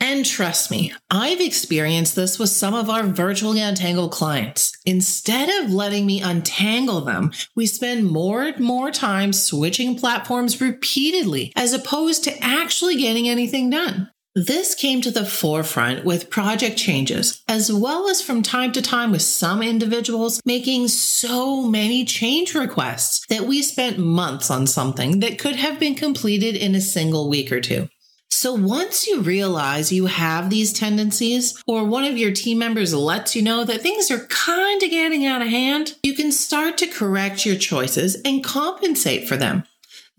And 0.00 0.24
trust 0.24 0.70
me, 0.70 0.94
I've 1.10 1.40
experienced 1.40 2.16
this 2.16 2.38
with 2.38 2.48
some 2.48 2.72
of 2.72 2.88
our 2.88 3.02
virtually 3.02 3.60
untangled 3.60 4.12
clients. 4.12 4.72
Instead 4.86 5.50
of 5.62 5.72
letting 5.72 6.06
me 6.06 6.22
untangle 6.22 7.02
them, 7.02 7.32
we 7.54 7.66
spend 7.66 8.06
more 8.06 8.42
and 8.44 8.60
more 8.60 8.90
time 8.90 9.34
switching 9.34 9.98
platforms 9.98 10.60
repeatedly 10.60 11.52
as 11.56 11.74
opposed 11.74 12.24
to 12.24 12.42
actually 12.42 12.96
getting 12.96 13.28
anything 13.28 13.68
done. 13.68 14.08
This 14.46 14.76
came 14.76 15.00
to 15.00 15.10
the 15.10 15.24
forefront 15.24 16.04
with 16.04 16.30
project 16.30 16.76
changes, 16.76 17.42
as 17.48 17.72
well 17.72 18.08
as 18.08 18.22
from 18.22 18.44
time 18.44 18.70
to 18.70 18.80
time 18.80 19.10
with 19.10 19.22
some 19.22 19.64
individuals 19.64 20.40
making 20.44 20.86
so 20.86 21.62
many 21.62 22.04
change 22.04 22.54
requests 22.54 23.26
that 23.30 23.46
we 23.46 23.62
spent 23.62 23.98
months 23.98 24.48
on 24.48 24.68
something 24.68 25.18
that 25.18 25.40
could 25.40 25.56
have 25.56 25.80
been 25.80 25.96
completed 25.96 26.54
in 26.54 26.76
a 26.76 26.80
single 26.80 27.28
week 27.28 27.50
or 27.50 27.60
two. 27.60 27.88
So 28.30 28.54
once 28.54 29.08
you 29.08 29.22
realize 29.22 29.90
you 29.90 30.06
have 30.06 30.50
these 30.50 30.72
tendencies, 30.72 31.60
or 31.66 31.82
one 31.82 32.04
of 32.04 32.16
your 32.16 32.30
team 32.30 32.58
members 32.58 32.94
lets 32.94 33.34
you 33.34 33.42
know 33.42 33.64
that 33.64 33.80
things 33.80 34.08
are 34.08 34.24
kind 34.26 34.80
of 34.80 34.90
getting 34.90 35.26
out 35.26 35.42
of 35.42 35.48
hand, 35.48 35.96
you 36.04 36.14
can 36.14 36.30
start 36.30 36.78
to 36.78 36.86
correct 36.86 37.44
your 37.44 37.56
choices 37.56 38.14
and 38.24 38.44
compensate 38.44 39.26
for 39.26 39.36
them. 39.36 39.64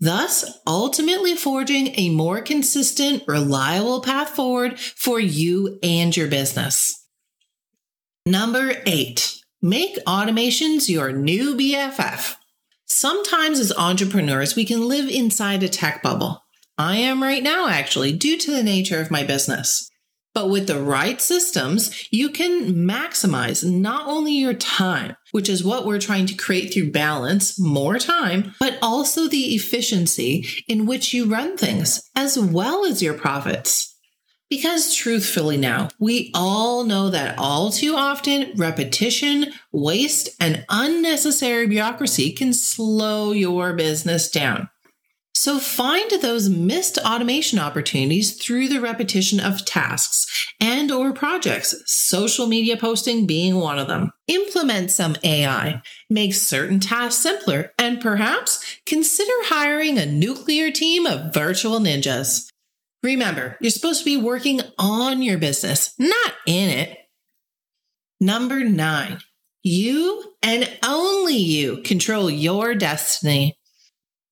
Thus, 0.00 0.58
ultimately 0.66 1.36
forging 1.36 1.94
a 1.98 2.08
more 2.08 2.40
consistent, 2.40 3.22
reliable 3.26 4.00
path 4.00 4.30
forward 4.30 4.80
for 4.80 5.20
you 5.20 5.78
and 5.82 6.16
your 6.16 6.26
business. 6.26 7.06
Number 8.24 8.74
eight, 8.86 9.42
make 9.60 9.96
automations 10.06 10.88
your 10.88 11.12
new 11.12 11.54
BFF. 11.54 12.36
Sometimes 12.86 13.60
as 13.60 13.72
entrepreneurs, 13.76 14.56
we 14.56 14.64
can 14.64 14.88
live 14.88 15.08
inside 15.08 15.62
a 15.62 15.68
tech 15.68 16.02
bubble. 16.02 16.44
I 16.78 16.96
am 16.96 17.22
right 17.22 17.42
now, 17.42 17.68
actually, 17.68 18.12
due 18.12 18.38
to 18.38 18.50
the 18.50 18.62
nature 18.62 19.00
of 19.00 19.10
my 19.10 19.22
business. 19.22 19.89
But 20.32 20.48
with 20.48 20.68
the 20.68 20.80
right 20.80 21.20
systems, 21.20 22.06
you 22.12 22.30
can 22.30 22.74
maximize 22.74 23.68
not 23.68 24.06
only 24.06 24.32
your 24.32 24.54
time, 24.54 25.16
which 25.32 25.48
is 25.48 25.64
what 25.64 25.84
we're 25.84 25.98
trying 25.98 26.26
to 26.26 26.34
create 26.34 26.72
through 26.72 26.92
balance, 26.92 27.58
more 27.58 27.98
time, 27.98 28.54
but 28.60 28.78
also 28.80 29.26
the 29.26 29.54
efficiency 29.54 30.46
in 30.68 30.86
which 30.86 31.12
you 31.12 31.26
run 31.26 31.56
things, 31.56 32.08
as 32.14 32.38
well 32.38 32.84
as 32.84 33.02
your 33.02 33.14
profits. 33.14 33.96
Because 34.48 34.94
truthfully, 34.94 35.56
now, 35.56 35.88
we 36.00 36.30
all 36.34 36.82
know 36.82 37.08
that 37.10 37.38
all 37.38 37.70
too 37.70 37.94
often 37.94 38.52
repetition, 38.56 39.52
waste, 39.72 40.28
and 40.40 40.64
unnecessary 40.68 41.68
bureaucracy 41.68 42.32
can 42.32 42.52
slow 42.52 43.30
your 43.30 43.72
business 43.74 44.28
down. 44.28 44.68
So 45.40 45.58
find 45.58 46.10
those 46.20 46.50
missed 46.50 46.98
automation 46.98 47.58
opportunities 47.58 48.36
through 48.36 48.68
the 48.68 48.78
repetition 48.78 49.40
of 49.40 49.64
tasks 49.64 50.26
and 50.60 50.92
or 50.92 51.14
projects, 51.14 51.74
social 51.86 52.46
media 52.46 52.76
posting 52.76 53.26
being 53.26 53.56
one 53.56 53.78
of 53.78 53.88
them. 53.88 54.10
Implement 54.28 54.90
some 54.90 55.16
AI, 55.24 55.80
make 56.10 56.34
certain 56.34 56.78
tasks 56.78 57.22
simpler, 57.22 57.72
and 57.78 58.02
perhaps 58.02 58.62
consider 58.84 59.32
hiring 59.44 59.96
a 59.96 60.04
nuclear 60.04 60.70
team 60.70 61.06
of 61.06 61.32
virtual 61.32 61.80
ninjas. 61.80 62.44
Remember, 63.02 63.56
you're 63.62 63.70
supposed 63.70 64.00
to 64.00 64.04
be 64.04 64.18
working 64.18 64.60
on 64.78 65.22
your 65.22 65.38
business, 65.38 65.94
not 65.98 66.34
in 66.46 66.68
it. 66.68 66.98
Number 68.20 68.62
nine, 68.62 69.20
you 69.62 70.34
and 70.42 70.70
only 70.84 71.36
you 71.36 71.78
control 71.78 72.30
your 72.30 72.74
destiny. 72.74 73.56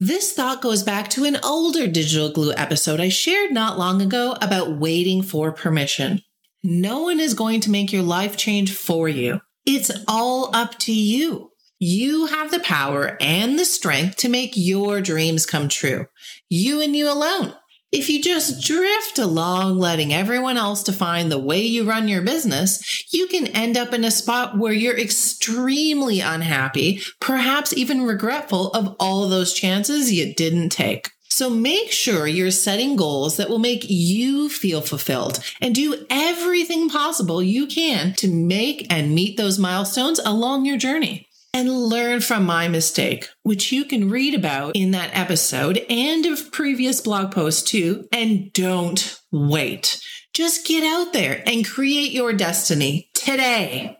This 0.00 0.33
thought 0.33 0.62
goes 0.62 0.85
back 0.85 1.09
to 1.11 1.25
an 1.25 1.38
older 1.43 1.88
Digital 1.88 2.31
Glue 2.31 2.52
episode 2.52 3.00
I 3.00 3.09
shared 3.09 3.50
not 3.50 3.81
long 3.81 4.00
ago 4.00 4.37
about 4.40 4.78
waiting 4.78 5.23
for 5.23 5.50
permission. 5.50 6.23
No 6.62 7.02
one 7.02 7.19
is 7.19 7.35
going 7.35 7.59
to 7.62 7.71
make 7.73 7.93
your 7.93 8.05
life 8.05 8.37
change 8.37 8.73
for 8.73 9.09
you. 9.09 9.40
It's 9.67 9.90
all 10.07 10.55
up 10.55 10.78
to 10.81 10.95
you. 10.95 11.50
You 11.81 12.26
have 12.26 12.52
the 12.52 12.61
power 12.61 13.17
and 13.21 13.59
the 13.59 13.64
strength 13.64 14.19
to 14.19 14.28
make 14.28 14.52
your 14.55 15.00
dreams 15.00 15.47
come 15.47 15.69
true. 15.69 16.07
You 16.49 16.81
and 16.81 16.95
you 16.95 17.11
alone. 17.11 17.55
If 17.90 18.11
you 18.11 18.23
just 18.23 18.62
drift 18.62 19.18
along, 19.18 19.78
letting 19.78 20.12
everyone 20.12 20.59
else 20.59 20.83
define 20.83 21.30
the 21.30 21.38
way 21.38 21.62
you 21.62 21.88
run 21.88 22.07
your 22.07 22.21
business, 22.21 23.11
you 23.14 23.26
can 23.28 23.47
end 23.49 23.78
up 23.78 23.95
in 23.95 24.04
a 24.04 24.11
spot 24.11 24.59
where 24.59 24.75
you're 24.75 24.99
extremely 24.99 26.21
unhappy, 26.21 27.00
perhaps 27.18 27.73
even 27.73 28.02
regretful 28.02 28.71
of 28.73 28.95
all 29.00 29.26
those 29.26 29.54
chances 29.54 30.12
you 30.12 30.35
didn't 30.35 30.68
take. 30.68 31.12
So 31.30 31.49
make 31.49 31.90
sure 31.90 32.26
you're 32.26 32.50
setting 32.50 32.95
goals 32.97 33.37
that 33.38 33.49
will 33.49 33.59
make 33.59 33.88
you 33.88 34.50
feel 34.50 34.83
fulfilled 34.83 35.42
and 35.61 35.75
do 35.75 36.04
everything 36.11 36.90
possible 36.90 37.42
you 37.42 37.66
can 37.66 38.12
to 38.14 38.28
make 38.28 38.92
and 38.92 39.14
meet 39.14 39.37
those 39.37 39.59
milestones 39.59 40.18
along 40.18 40.66
your 40.66 40.78
journey 40.78 41.27
and 41.52 41.71
learn 41.71 42.21
from 42.21 42.45
my 42.45 42.69
mistake, 42.69 43.28
which 43.43 43.73
you 43.73 43.85
can 43.85 44.11
read 44.11 44.35
about 44.35 44.76
in 44.76 44.90
that 44.93 45.11
episode 45.12 45.85
and 45.88 46.26
of 46.26 46.52
previous 46.52 47.00
blog 47.00 47.33
posts 47.33 47.69
too. 47.69 48.07
And 48.12 48.52
don't 48.52 49.19
wait. 49.33 50.00
Just 50.35 50.67
get 50.67 50.85
out 50.85 51.12
there 51.12 51.43
and 51.47 51.67
create 51.67 52.12
your 52.12 52.33
destiny 52.33 53.11
today. 53.14 53.97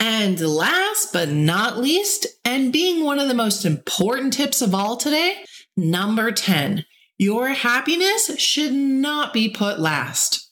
And 0.00 0.40
last 0.40 1.12
but 1.12 1.28
not 1.28 1.78
least, 1.78 2.26
and 2.44 2.72
being 2.72 3.04
one 3.04 3.18
of 3.18 3.28
the 3.28 3.34
most 3.34 3.64
important 3.64 4.32
tips 4.32 4.62
of 4.62 4.74
all 4.74 4.96
today, 4.96 5.44
number 5.76 6.30
10, 6.30 6.84
your 7.18 7.48
happiness 7.48 8.30
should 8.38 8.72
not 8.72 9.32
be 9.32 9.48
put 9.48 9.80
last. 9.80 10.47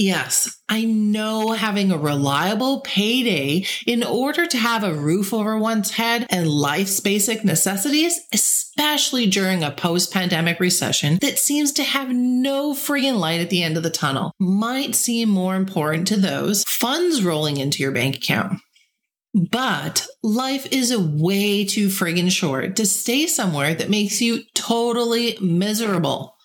Yes, 0.00 0.56
I 0.68 0.84
know 0.84 1.50
having 1.50 1.90
a 1.90 1.98
reliable 1.98 2.82
payday 2.82 3.66
in 3.84 4.04
order 4.04 4.46
to 4.46 4.56
have 4.56 4.84
a 4.84 4.94
roof 4.94 5.34
over 5.34 5.58
one's 5.58 5.90
head 5.90 6.24
and 6.30 6.48
life's 6.48 7.00
basic 7.00 7.44
necessities, 7.44 8.16
especially 8.32 9.26
during 9.26 9.64
a 9.64 9.72
post 9.72 10.12
pandemic 10.12 10.60
recession 10.60 11.18
that 11.20 11.36
seems 11.36 11.72
to 11.72 11.82
have 11.82 12.10
no 12.10 12.74
friggin' 12.74 13.18
light 13.18 13.40
at 13.40 13.50
the 13.50 13.64
end 13.64 13.76
of 13.76 13.82
the 13.82 13.90
tunnel, 13.90 14.30
might 14.38 14.94
seem 14.94 15.30
more 15.30 15.56
important 15.56 16.06
to 16.06 16.16
those 16.16 16.62
funds 16.62 17.24
rolling 17.24 17.56
into 17.56 17.82
your 17.82 17.90
bank 17.90 18.14
account. 18.14 18.60
But 19.34 20.06
life 20.22 20.68
is 20.70 20.96
way 20.96 21.64
too 21.64 21.88
friggin' 21.88 22.30
short 22.30 22.76
to 22.76 22.86
stay 22.86 23.26
somewhere 23.26 23.74
that 23.74 23.90
makes 23.90 24.20
you 24.20 24.44
totally 24.54 25.36
miserable. 25.40 26.37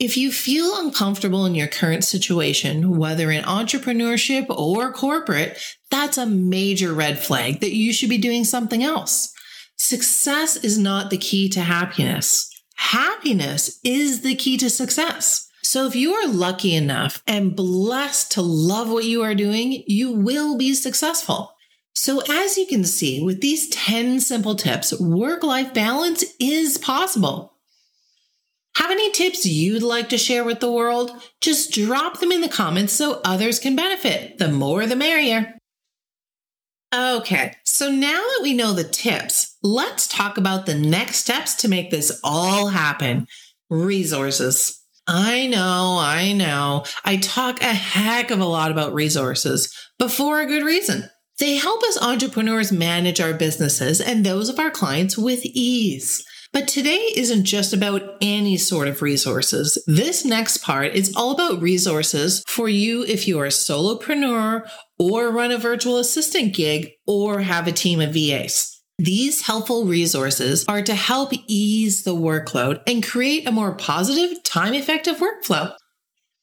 If 0.00 0.16
you 0.16 0.32
feel 0.32 0.76
uncomfortable 0.76 1.46
in 1.46 1.54
your 1.54 1.68
current 1.68 2.02
situation, 2.02 2.98
whether 2.98 3.30
in 3.30 3.44
entrepreneurship 3.44 4.46
or 4.48 4.92
corporate, 4.92 5.56
that's 5.88 6.18
a 6.18 6.26
major 6.26 6.92
red 6.92 7.20
flag 7.20 7.60
that 7.60 7.74
you 7.74 7.92
should 7.92 8.08
be 8.08 8.18
doing 8.18 8.42
something 8.44 8.82
else. 8.82 9.32
Success 9.76 10.56
is 10.56 10.76
not 10.76 11.10
the 11.10 11.16
key 11.16 11.48
to 11.50 11.60
happiness. 11.60 12.50
Happiness 12.74 13.78
is 13.84 14.22
the 14.22 14.34
key 14.34 14.56
to 14.56 14.68
success. 14.68 15.48
So 15.62 15.86
if 15.86 15.94
you 15.94 16.12
are 16.14 16.28
lucky 16.28 16.74
enough 16.74 17.22
and 17.26 17.54
blessed 17.54 18.32
to 18.32 18.42
love 18.42 18.90
what 18.90 19.04
you 19.04 19.22
are 19.22 19.34
doing, 19.34 19.84
you 19.86 20.10
will 20.10 20.58
be 20.58 20.74
successful. 20.74 21.52
So 21.94 22.20
as 22.28 22.58
you 22.58 22.66
can 22.66 22.82
see, 22.82 23.22
with 23.22 23.40
these 23.40 23.68
10 23.68 24.18
simple 24.18 24.56
tips, 24.56 24.98
work-life 25.00 25.72
balance 25.72 26.24
is 26.40 26.78
possible. 26.78 27.53
Have 28.76 28.90
any 28.90 29.10
tips 29.12 29.46
you'd 29.46 29.82
like 29.82 30.08
to 30.08 30.18
share 30.18 30.44
with 30.44 30.60
the 30.60 30.72
world? 30.72 31.12
Just 31.40 31.72
drop 31.72 32.18
them 32.18 32.32
in 32.32 32.40
the 32.40 32.48
comments 32.48 32.92
so 32.92 33.20
others 33.24 33.58
can 33.58 33.76
benefit. 33.76 34.38
The 34.38 34.48
more 34.48 34.86
the 34.86 34.96
merrier. 34.96 35.54
Okay, 36.94 37.54
so 37.64 37.90
now 37.90 38.20
that 38.20 38.40
we 38.42 38.54
know 38.54 38.72
the 38.72 38.84
tips, 38.84 39.56
let's 39.62 40.06
talk 40.06 40.38
about 40.38 40.66
the 40.66 40.74
next 40.74 41.16
steps 41.16 41.54
to 41.56 41.68
make 41.68 41.90
this 41.90 42.20
all 42.22 42.68
happen 42.68 43.26
resources. 43.68 44.80
I 45.06 45.48
know, 45.48 45.98
I 46.00 46.32
know. 46.32 46.84
I 47.04 47.16
talk 47.16 47.60
a 47.60 47.74
heck 47.74 48.30
of 48.30 48.40
a 48.40 48.44
lot 48.44 48.70
about 48.70 48.94
resources, 48.94 49.74
but 49.98 50.10
for 50.10 50.40
a 50.40 50.46
good 50.46 50.62
reason. 50.62 51.10
They 51.40 51.56
help 51.56 51.82
us 51.82 52.00
entrepreneurs 52.00 52.70
manage 52.70 53.20
our 53.20 53.34
businesses 53.34 54.00
and 54.00 54.24
those 54.24 54.48
of 54.48 54.60
our 54.60 54.70
clients 54.70 55.18
with 55.18 55.44
ease. 55.44 56.24
But 56.54 56.68
today 56.68 57.10
isn't 57.16 57.46
just 57.46 57.72
about 57.72 58.16
any 58.20 58.56
sort 58.58 58.86
of 58.86 59.02
resources. 59.02 59.76
This 59.88 60.24
next 60.24 60.58
part 60.58 60.94
is 60.94 61.12
all 61.16 61.32
about 61.32 61.60
resources 61.60 62.44
for 62.46 62.68
you 62.68 63.02
if 63.02 63.26
you 63.26 63.40
are 63.40 63.46
a 63.46 63.48
solopreneur 63.48 64.64
or 64.96 65.32
run 65.32 65.50
a 65.50 65.58
virtual 65.58 65.98
assistant 65.98 66.54
gig 66.54 66.92
or 67.08 67.40
have 67.40 67.66
a 67.66 67.72
team 67.72 68.00
of 68.00 68.14
VAs. 68.14 68.80
These 68.98 69.42
helpful 69.42 69.84
resources 69.84 70.64
are 70.68 70.82
to 70.82 70.94
help 70.94 71.32
ease 71.48 72.04
the 72.04 72.14
workload 72.14 72.80
and 72.86 73.04
create 73.04 73.48
a 73.48 73.52
more 73.52 73.74
positive, 73.74 74.40
time 74.44 74.74
effective 74.74 75.16
workflow. 75.16 75.74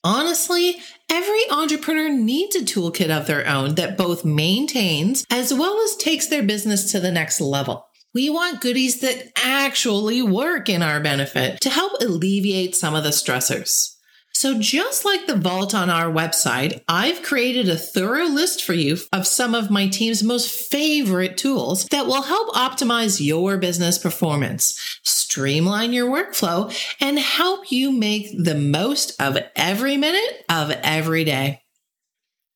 Honestly, 0.03 0.75
every 1.09 1.49
entrepreneur 1.49 2.09
needs 2.09 2.57
a 2.57 2.65
toolkit 2.65 3.17
of 3.17 3.27
their 3.27 3.47
own 3.47 3.75
that 3.75 3.97
both 3.97 4.25
maintains 4.25 5.23
as 5.31 5.53
well 5.53 5.79
as 5.85 5.95
takes 5.95 6.27
their 6.27 6.43
business 6.43 6.91
to 6.91 6.99
the 6.99 7.13
next 7.13 7.39
level. 7.39 7.87
We 8.13 8.29
want 8.29 8.59
goodies 8.59 8.99
that 8.99 9.31
actually 9.37 10.21
work 10.21 10.67
in 10.67 10.81
our 10.83 10.99
benefit 10.99 11.61
to 11.61 11.69
help 11.69 11.93
alleviate 12.01 12.75
some 12.75 12.93
of 12.93 13.03
the 13.03 13.09
stressors. 13.11 13.95
So, 14.33 14.59
just 14.59 15.05
like 15.05 15.27
the 15.27 15.35
vault 15.35 15.75
on 15.75 15.89
our 15.89 16.11
website, 16.11 16.81
I've 16.87 17.21
created 17.21 17.69
a 17.69 17.77
thorough 17.77 18.25
list 18.25 18.63
for 18.63 18.73
you 18.73 18.97
of 19.13 19.27
some 19.27 19.53
of 19.53 19.69
my 19.69 19.87
team's 19.87 20.23
most 20.23 20.49
favorite 20.49 21.37
tools 21.37 21.85
that 21.91 22.05
will 22.05 22.23
help 22.23 22.53
optimize 22.55 23.25
your 23.25 23.57
business 23.57 23.97
performance, 23.97 24.99
streamline 25.03 25.93
your 25.93 26.09
workflow, 26.09 26.73
and 26.99 27.19
help 27.19 27.71
you 27.71 27.91
make 27.91 28.27
the 28.37 28.55
most 28.55 29.21
of 29.21 29.37
every 29.55 29.95
minute 29.95 30.43
of 30.49 30.71
every 30.71 31.23
day. 31.23 31.61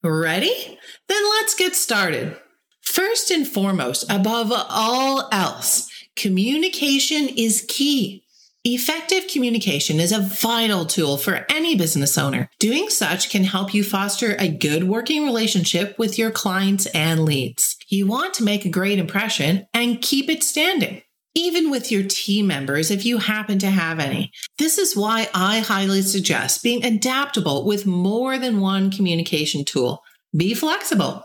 Ready? 0.04 0.80
Then 1.08 1.24
let's 1.40 1.56
get 1.56 1.76
started. 1.76 2.38
First 2.86 3.32
and 3.32 3.48
foremost, 3.48 4.06
above 4.10 4.54
all 4.54 5.28
else, 5.32 5.92
communication 6.16 7.28
is 7.28 7.66
key. 7.68 8.24
Effective 8.64 9.28
communication 9.28 10.00
is 10.00 10.12
a 10.12 10.22
vital 10.22 10.86
tool 10.86 11.18
for 11.18 11.46
any 11.50 11.76
business 11.76 12.18
owner. 12.18 12.50
Doing 12.60 12.90
such 12.90 13.30
can 13.30 13.44
help 13.44 13.74
you 13.74 13.84
foster 13.84 14.36
a 14.40 14.48
good 14.48 14.86
working 14.86 15.24
relationship 15.24 15.98
with 16.00 16.18
your 16.18 16.32
clients 16.32 16.88
and 16.88 17.26
leads. 17.26 17.78
You 17.90 18.08
want 18.08 18.34
to 18.36 18.44
make 18.44 18.66
a 18.66 18.70
great 18.70 18.98
impression 18.98 19.68
and 19.74 20.02
keep 20.02 20.30
it 20.30 20.44
standing. 20.44 21.04
Even 21.36 21.70
with 21.70 21.92
your 21.92 22.04
team 22.04 22.48
members, 22.48 22.90
if 22.90 23.06
you 23.06 23.18
happen 23.18 23.60
to 23.60 23.70
have 23.70 24.00
any. 24.00 24.32
This 24.58 24.78
is 24.78 24.96
why 24.96 25.28
I 25.34 25.60
highly 25.60 26.02
suggest 26.02 26.64
being 26.64 26.84
adaptable 26.84 27.66
with 27.66 27.86
more 27.86 28.40
than 28.40 28.62
one 28.62 28.90
communication 28.90 29.66
tool. 29.66 30.02
Be 30.36 30.54
flexible. 30.54 31.24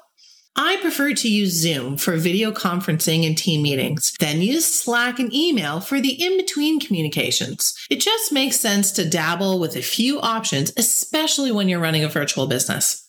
I 0.56 0.78
prefer 0.80 1.14
to 1.14 1.28
use 1.28 1.52
Zoom 1.52 1.96
for 1.96 2.16
video 2.16 2.50
conferencing 2.50 3.26
and 3.26 3.38
team 3.38 3.62
meetings, 3.62 4.14
then 4.18 4.42
use 4.42 4.64
Slack 4.64 5.18
and 5.18 5.32
email 5.32 5.80
for 5.80 6.00
the 6.00 6.10
in 6.10 6.36
between 6.36 6.80
communications. 6.80 7.74
It 7.88 8.00
just 8.00 8.32
makes 8.32 8.58
sense 8.58 8.90
to 8.92 9.08
dabble 9.08 9.60
with 9.60 9.76
a 9.76 9.82
few 9.82 10.20
options, 10.20 10.72
especially 10.76 11.52
when 11.52 11.68
you're 11.68 11.80
running 11.80 12.04
a 12.04 12.08
virtual 12.08 12.46
business. 12.46 13.08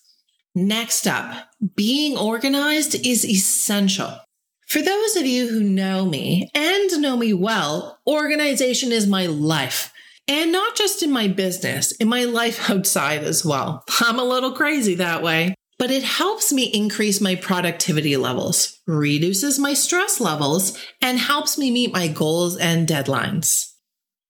Next 0.54 1.06
up, 1.06 1.48
being 1.74 2.16
organized 2.16 2.94
is 3.06 3.24
essential. 3.24 4.18
For 4.68 4.80
those 4.80 5.16
of 5.16 5.26
you 5.26 5.48
who 5.48 5.62
know 5.62 6.06
me 6.06 6.48
and 6.54 7.02
know 7.02 7.16
me 7.16 7.32
well, 7.32 7.98
organization 8.06 8.92
is 8.92 9.06
my 9.06 9.26
life. 9.26 9.92
And 10.28 10.52
not 10.52 10.76
just 10.76 11.02
in 11.02 11.10
my 11.10 11.26
business, 11.26 11.92
in 11.92 12.08
my 12.08 12.24
life 12.24 12.70
outside 12.70 13.24
as 13.24 13.44
well. 13.44 13.82
I'm 14.00 14.18
a 14.18 14.24
little 14.24 14.52
crazy 14.52 14.94
that 14.94 15.22
way 15.22 15.54
but 15.82 15.90
it 15.90 16.04
helps 16.04 16.52
me 16.52 16.66
increase 16.66 17.20
my 17.20 17.34
productivity 17.34 18.16
levels, 18.16 18.78
reduces 18.86 19.58
my 19.58 19.74
stress 19.74 20.20
levels, 20.20 20.78
and 21.00 21.18
helps 21.18 21.58
me 21.58 21.72
meet 21.72 21.92
my 21.92 22.06
goals 22.06 22.56
and 22.56 22.86
deadlines. 22.86 23.72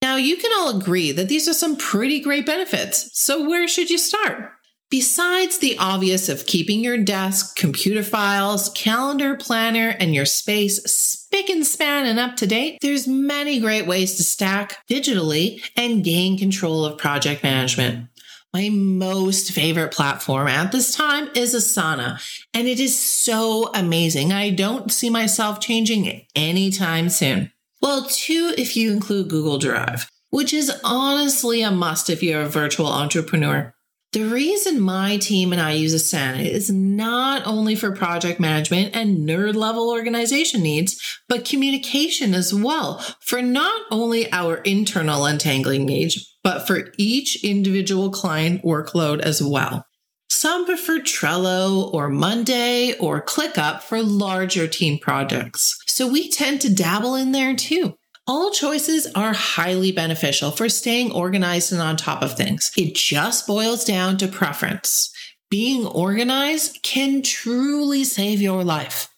Now, 0.00 0.16
you 0.16 0.38
can 0.38 0.50
all 0.56 0.74
agree 0.74 1.12
that 1.12 1.28
these 1.28 1.46
are 1.46 1.52
some 1.52 1.76
pretty 1.76 2.20
great 2.20 2.46
benefits, 2.46 3.10
so 3.12 3.46
where 3.46 3.68
should 3.68 3.90
you 3.90 3.98
start? 3.98 4.52
Besides 4.88 5.58
the 5.58 5.76
obvious 5.76 6.30
of 6.30 6.46
keeping 6.46 6.82
your 6.82 6.96
desk, 6.96 7.54
computer 7.54 8.02
files, 8.02 8.70
calendar, 8.70 9.36
planner, 9.36 9.94
and 10.00 10.14
your 10.14 10.24
space 10.24 10.82
spick 10.84 11.50
and 11.50 11.66
span 11.66 12.06
and 12.06 12.18
up 12.18 12.36
to 12.36 12.46
date, 12.46 12.78
there's 12.80 13.06
many 13.06 13.60
great 13.60 13.86
ways 13.86 14.16
to 14.16 14.22
stack 14.22 14.78
digitally 14.90 15.62
and 15.76 16.02
gain 16.02 16.38
control 16.38 16.86
of 16.86 16.96
project 16.96 17.42
management. 17.42 18.08
My 18.54 18.68
most 18.68 19.50
favorite 19.52 19.92
platform 19.92 20.46
at 20.46 20.72
this 20.72 20.94
time 20.94 21.30
is 21.34 21.54
Asana, 21.54 22.20
and 22.52 22.68
it 22.68 22.78
is 22.78 22.94
so 22.94 23.70
amazing. 23.72 24.30
I 24.30 24.50
don't 24.50 24.92
see 24.92 25.08
myself 25.08 25.58
changing 25.58 26.04
it 26.04 26.26
anytime 26.36 27.08
soon. 27.08 27.50
Well, 27.80 28.04
two 28.10 28.52
if 28.58 28.76
you 28.76 28.92
include 28.92 29.30
Google 29.30 29.56
Drive, 29.56 30.06
which 30.28 30.52
is 30.52 30.70
honestly 30.84 31.62
a 31.62 31.70
must 31.70 32.10
if 32.10 32.22
you're 32.22 32.42
a 32.42 32.48
virtual 32.48 32.88
entrepreneur. 32.88 33.74
The 34.12 34.24
reason 34.24 34.78
my 34.78 35.16
team 35.16 35.52
and 35.52 35.60
I 35.60 35.72
use 35.72 35.94
Asana 35.94 36.44
is 36.44 36.70
not 36.70 37.46
only 37.46 37.74
for 37.74 37.92
project 37.92 38.38
management 38.38 38.94
and 38.94 39.26
nerd 39.26 39.54
level 39.54 39.88
organization 39.88 40.62
needs, 40.62 41.00
but 41.30 41.46
communication 41.46 42.34
as 42.34 42.52
well 42.52 42.98
for 43.22 43.40
not 43.40 43.80
only 43.90 44.30
our 44.30 44.56
internal 44.56 45.24
untangling 45.24 45.86
needs, 45.86 46.36
but 46.44 46.66
for 46.66 46.92
each 46.98 47.42
individual 47.42 48.10
client 48.10 48.62
workload 48.62 49.20
as 49.20 49.42
well. 49.42 49.86
Some 50.28 50.66
prefer 50.66 50.98
Trello 50.98 51.90
or 51.94 52.10
Monday 52.10 52.94
or 52.98 53.24
ClickUp 53.24 53.80
for 53.80 54.02
larger 54.02 54.68
team 54.68 54.98
projects. 54.98 55.78
So 55.86 56.06
we 56.06 56.28
tend 56.28 56.60
to 56.62 56.74
dabble 56.74 57.14
in 57.14 57.32
there 57.32 57.56
too. 57.56 57.94
All 58.34 58.50
choices 58.50 59.06
are 59.14 59.34
highly 59.34 59.92
beneficial 59.92 60.52
for 60.52 60.70
staying 60.70 61.12
organized 61.12 61.70
and 61.70 61.82
on 61.82 61.98
top 61.98 62.22
of 62.22 62.34
things. 62.34 62.72
It 62.78 62.94
just 62.94 63.46
boils 63.46 63.84
down 63.84 64.16
to 64.16 64.26
preference. 64.26 65.12
Being 65.50 65.84
organized 65.84 66.82
can 66.82 67.20
truly 67.20 68.04
save 68.04 68.40
your 68.40 68.64
life. 68.64 69.10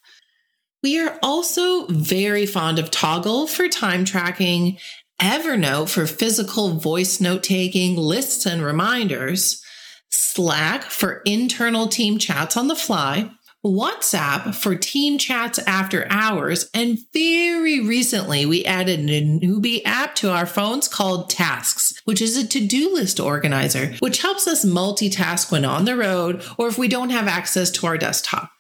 We 0.83 0.99
are 0.99 1.17
also 1.23 1.87
very 1.87 2.45
fond 2.45 2.81
of 2.81 2.91
Toggl 2.91 3.49
for 3.49 3.69
time 3.69 4.05
tracking 4.05 4.79
Evernote 5.23 5.91
for 5.91 6.09
physical 6.09 6.71
voice 6.71 7.21
note 7.21 7.45
taking, 7.45 7.97
lists, 7.97 8.47
and 8.47 8.65
reminders, 8.65 9.63
Slack 10.11 10.83
for 10.83 11.23
internal 11.25 11.87
team 11.87 12.19
chats 12.19 12.57
on 12.57 12.67
the 12.67 12.75
fly, 12.75 13.31
WhatsApp 13.65 14.55
for 14.55 14.77
team 14.77 15.17
chats 15.17 15.59
after 15.61 16.07
hours, 16.11 16.69
and 16.75 16.99
very 17.15 17.81
recently 17.81 18.45
we 18.45 18.65
added 18.65 19.01
a 19.09 19.23
newbie 19.23 19.81
app 19.87 20.15
to 20.17 20.31
our 20.31 20.45
phones 20.45 20.87
called 20.87 21.31
Tasks, 21.31 22.01
which 22.05 22.21
is 22.21 22.37
a 22.37 22.47
to 22.47 22.67
do 22.67 22.93
list 22.93 23.19
organizer, 23.19 23.95
which 24.01 24.21
helps 24.21 24.47
us 24.47 24.67
multitask 24.67 25.51
when 25.51 25.65
on 25.65 25.87
the 25.87 25.97
road 25.97 26.45
or 26.59 26.69
if 26.69 26.77
we 26.77 26.89
don't 26.89 27.11
have 27.11 27.27
access 27.27 27.71
to 27.71 27.87
our 27.87 27.97
desktop. 27.97 28.51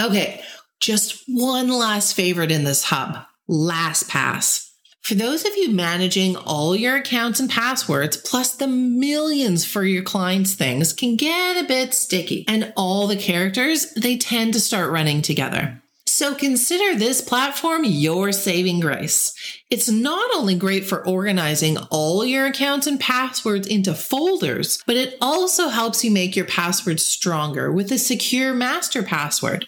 Okay, 0.00 0.42
just 0.80 1.22
one 1.28 1.68
last 1.68 2.14
favorite 2.14 2.50
in 2.50 2.64
this 2.64 2.84
hub 2.84 3.18
LastPass. 3.48 4.71
For 5.02 5.16
those 5.16 5.44
of 5.44 5.56
you 5.56 5.70
managing 5.70 6.36
all 6.36 6.76
your 6.76 6.94
accounts 6.94 7.40
and 7.40 7.50
passwords, 7.50 8.16
plus 8.16 8.54
the 8.54 8.68
millions 8.68 9.64
for 9.64 9.82
your 9.84 10.04
clients' 10.04 10.54
things 10.54 10.92
can 10.92 11.16
get 11.16 11.62
a 11.62 11.66
bit 11.66 11.92
sticky, 11.92 12.44
and 12.46 12.72
all 12.76 13.08
the 13.08 13.16
characters, 13.16 13.92
they 13.94 14.16
tend 14.16 14.52
to 14.52 14.60
start 14.60 14.92
running 14.92 15.20
together. 15.20 15.82
So 16.06 16.36
consider 16.36 16.96
this 16.96 17.20
platform 17.20 17.82
your 17.84 18.30
saving 18.30 18.78
grace. 18.78 19.34
It's 19.70 19.90
not 19.90 20.30
only 20.36 20.54
great 20.54 20.84
for 20.84 21.04
organizing 21.04 21.78
all 21.90 22.24
your 22.24 22.46
accounts 22.46 22.86
and 22.86 23.00
passwords 23.00 23.66
into 23.66 23.94
folders, 23.94 24.80
but 24.86 24.96
it 24.96 25.16
also 25.20 25.68
helps 25.68 26.04
you 26.04 26.12
make 26.12 26.36
your 26.36 26.44
passwords 26.44 27.04
stronger 27.04 27.72
with 27.72 27.90
a 27.90 27.98
secure 27.98 28.54
master 28.54 29.02
password. 29.02 29.66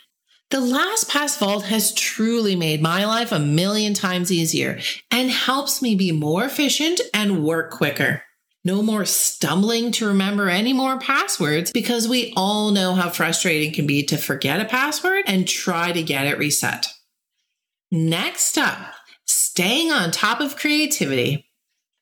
The 0.54 0.60
LastPass 0.60 1.36
Vault 1.38 1.64
has 1.64 1.92
truly 1.92 2.54
made 2.54 2.80
my 2.80 3.06
life 3.06 3.32
a 3.32 3.40
million 3.40 3.92
times 3.92 4.30
easier 4.30 4.78
and 5.10 5.28
helps 5.28 5.82
me 5.82 5.96
be 5.96 6.12
more 6.12 6.44
efficient 6.44 7.00
and 7.12 7.42
work 7.42 7.72
quicker. 7.72 8.22
No 8.64 8.80
more 8.80 9.04
stumbling 9.04 9.90
to 9.90 10.06
remember 10.06 10.48
any 10.48 10.72
more 10.72 11.00
passwords 11.00 11.72
because 11.72 12.06
we 12.06 12.32
all 12.36 12.70
know 12.70 12.94
how 12.94 13.10
frustrating 13.10 13.72
it 13.72 13.74
can 13.74 13.88
be 13.88 14.04
to 14.04 14.16
forget 14.16 14.60
a 14.60 14.64
password 14.64 15.24
and 15.26 15.48
try 15.48 15.90
to 15.90 16.04
get 16.04 16.28
it 16.28 16.38
reset. 16.38 16.86
Next 17.90 18.56
up, 18.56 18.78
staying 19.26 19.90
on 19.90 20.12
top 20.12 20.38
of 20.38 20.54
creativity. 20.54 21.50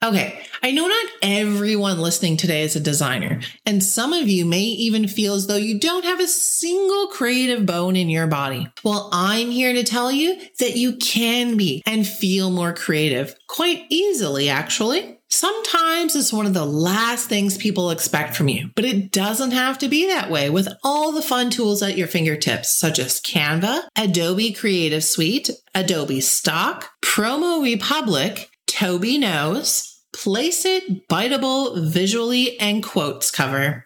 Okay, 0.05 0.43
I 0.65 0.73
know 0.73 0.89
not 0.89 1.07
everyone 1.23 2.01
listening 2.01 2.37
today 2.37 2.63
is 2.63 2.75
a 2.75 2.81
designer, 2.81 3.41
and 3.65 3.81
some 3.85 4.13
of 4.13 4.29
you 4.29 4.45
may 4.45 4.63
even 4.63 5.07
feel 5.07 5.35
as 5.35 5.47
though 5.47 5.55
you 5.55 5.79
don't 5.79 6.05
have 6.05 6.19
a 6.19 6.27
single 6.27 7.07
creative 7.07 7.65
bone 7.67 7.95
in 7.95 8.11
your 8.11 8.27
body. 8.27 8.67
Well, 8.83 9.09
I'm 9.13 9.53
here 9.53 9.73
to 9.73 9.85
tell 9.85 10.11
you 10.11 10.41
that 10.59 10.77
you 10.77 10.97
can 10.97 11.57
be 11.57 11.85
and 11.87 12.05
feel 12.05 12.51
more 12.51 12.73
creative 12.73 13.37
quite 13.47 13.85
easily, 13.91 14.49
actually. 14.49 15.21
Sometimes 15.29 16.17
it's 16.17 16.33
one 16.33 16.47
of 16.47 16.55
the 16.55 16.67
last 16.67 17.29
things 17.29 17.57
people 17.57 17.91
expect 17.91 18.35
from 18.35 18.49
you, 18.49 18.71
but 18.75 18.85
it 18.85 19.13
doesn't 19.13 19.53
have 19.53 19.79
to 19.79 19.89
be 19.89 20.09
that 20.09 20.33
way 20.33 20.51
with 20.51 20.67
all 20.83 21.13
the 21.13 21.23
fun 21.23 21.49
tools 21.49 21.81
at 21.81 21.97
your 21.97 22.09
fingertips, 22.09 22.77
such 22.77 22.99
as 22.99 23.21
Canva, 23.21 23.83
Adobe 23.97 24.53
Creative 24.53 25.05
Suite, 25.05 25.49
Adobe 25.77 26.21
Stock, 26.21 26.91
PromoRepublic, 27.03 28.49
Toby 28.67 29.17
Knows, 29.19 29.92
Placeit, 30.15 31.07
Biteable, 31.09 31.87
Visually, 31.89 32.59
and 32.61 32.83
Quotescover. 32.83 33.85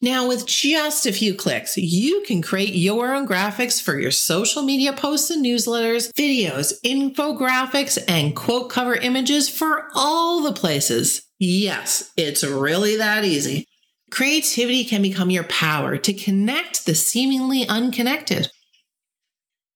Now, 0.00 0.28
with 0.28 0.44
just 0.44 1.06
a 1.06 1.12
few 1.12 1.34
clicks, 1.34 1.78
you 1.78 2.22
can 2.26 2.42
create 2.42 2.74
your 2.74 3.14
own 3.14 3.26
graphics 3.26 3.80
for 3.80 3.98
your 3.98 4.10
social 4.10 4.62
media 4.62 4.92
posts 4.92 5.30
and 5.30 5.42
newsletters, 5.42 6.12
videos, 6.12 6.74
infographics, 6.84 7.98
and 8.06 8.36
quote 8.36 8.70
cover 8.70 8.94
images 8.94 9.48
for 9.48 9.88
all 9.94 10.42
the 10.42 10.52
places. 10.52 11.22
Yes, 11.38 12.12
it's 12.18 12.44
really 12.44 12.96
that 12.96 13.24
easy. 13.24 13.66
Creativity 14.10 14.84
can 14.84 15.00
become 15.00 15.30
your 15.30 15.44
power 15.44 15.96
to 15.96 16.12
connect 16.12 16.84
the 16.84 16.94
seemingly 16.94 17.66
unconnected. 17.66 18.50